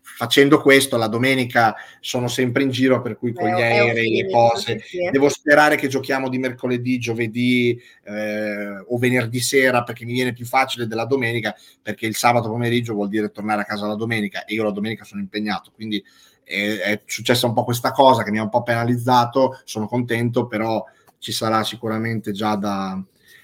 facendo 0.00 0.60
questo 0.60 0.96
la 0.96 1.06
domenica 1.06 1.76
sono 2.00 2.26
sempre 2.26 2.64
in 2.64 2.70
giro, 2.70 3.00
per 3.00 3.16
cui 3.16 3.32
con 3.32 3.46
gli 3.46 3.60
aerei, 3.60 4.22
le 4.22 4.28
cose, 4.28 4.82
devo 5.12 5.28
sperare 5.28 5.76
che 5.76 5.86
giochiamo 5.86 6.28
di 6.28 6.38
mercoledì, 6.38 6.98
giovedì 6.98 7.80
eh, 8.02 8.84
o 8.88 8.98
venerdì 8.98 9.38
sera 9.38 9.84
perché 9.84 10.04
mi 10.04 10.14
viene 10.14 10.32
più 10.32 10.44
facile 10.44 10.88
della 10.88 11.04
domenica, 11.04 11.54
perché 11.80 12.06
il 12.06 12.16
sabato 12.16 12.48
pomeriggio 12.48 12.94
vuol 12.94 13.08
dire 13.08 13.30
tornare 13.30 13.62
a 13.62 13.64
casa 13.64 13.86
la 13.86 13.94
domenica 13.94 14.44
e 14.44 14.54
io 14.54 14.64
la 14.64 14.72
domenica 14.72 15.04
sono 15.04 15.20
impegnato, 15.20 15.70
quindi 15.72 16.02
è, 16.42 16.76
è 16.78 17.02
successa 17.06 17.46
un 17.46 17.52
po' 17.52 17.62
questa 17.62 17.92
cosa 17.92 18.24
che 18.24 18.32
mi 18.32 18.38
ha 18.38 18.42
un 18.42 18.48
po' 18.48 18.64
penalizzato, 18.64 19.60
sono 19.62 19.86
contento, 19.86 20.48
però 20.48 20.84
ci 21.18 21.30
sarà 21.30 21.62
sicuramente 21.62 22.32
già 22.32 22.56
da, 22.56 23.00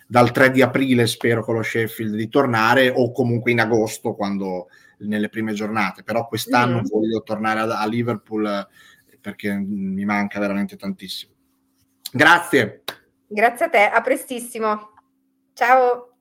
dal 0.06 0.30
3 0.30 0.50
di 0.50 0.62
aprile, 0.62 1.06
spero, 1.06 1.42
con 1.42 1.56
lo 1.56 1.62
Sheffield 1.62 2.14
di 2.14 2.28
tornare, 2.28 2.88
o 2.88 3.10
comunque 3.10 3.50
in 3.50 3.60
agosto, 3.60 4.14
quando 4.14 4.68
nelle 4.98 5.28
prime 5.28 5.52
giornate. 5.52 6.02
Però 6.02 6.26
quest'anno 6.26 6.80
mm. 6.80 6.86
voglio 6.86 7.22
tornare 7.22 7.60
a, 7.60 7.80
a 7.80 7.86
Liverpool 7.86 8.66
perché 9.20 9.52
mi 9.54 10.04
manca 10.04 10.38
veramente 10.38 10.76
tantissimo. 10.76 11.32
Grazie. 12.12 12.84
Grazie 13.26 13.66
a 13.66 13.68
te, 13.68 13.88
a 13.88 14.00
prestissimo. 14.00 14.90
Ciao. 15.52 16.12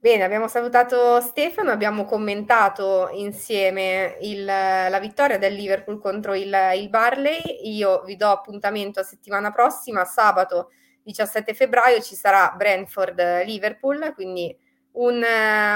Bene, 0.00 0.24
abbiamo 0.24 0.48
salutato 0.48 1.20
Stefano, 1.20 1.70
abbiamo 1.70 2.04
commentato 2.04 3.10
insieme 3.12 4.16
il, 4.22 4.44
la 4.44 4.98
vittoria 5.00 5.38
del 5.38 5.54
Liverpool 5.54 6.00
contro 6.00 6.34
il, 6.34 6.52
il 6.76 6.88
Barley. 6.88 7.40
Io 7.64 8.02
vi 8.04 8.16
do 8.16 8.28
appuntamento 8.28 8.98
a 8.98 9.04
settimana 9.04 9.52
prossima, 9.52 10.04
sabato 10.04 10.70
17 11.02 11.54
febbraio 11.54 12.00
ci 12.00 12.14
sarà 12.14 12.54
Brentford-Liverpool, 12.56 14.12
quindi 14.14 14.54
un, 14.92 15.22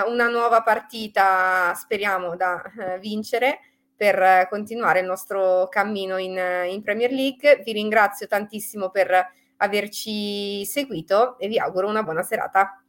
una 0.06 0.28
nuova 0.28 0.62
partita, 0.62 1.72
speriamo, 1.74 2.36
da 2.36 2.62
uh, 2.62 2.98
vincere 2.98 3.60
per 3.96 4.46
continuare 4.50 5.00
il 5.00 5.06
nostro 5.06 5.68
cammino 5.70 6.18
in, 6.18 6.38
in 6.68 6.82
Premier 6.82 7.10
League. 7.10 7.62
Vi 7.64 7.72
ringrazio 7.72 8.26
tantissimo 8.26 8.90
per 8.90 9.26
averci 9.58 10.64
seguito 10.66 11.38
e 11.38 11.48
vi 11.48 11.58
auguro 11.58 11.88
una 11.88 12.02
buona 12.02 12.22
serata. 12.22 12.82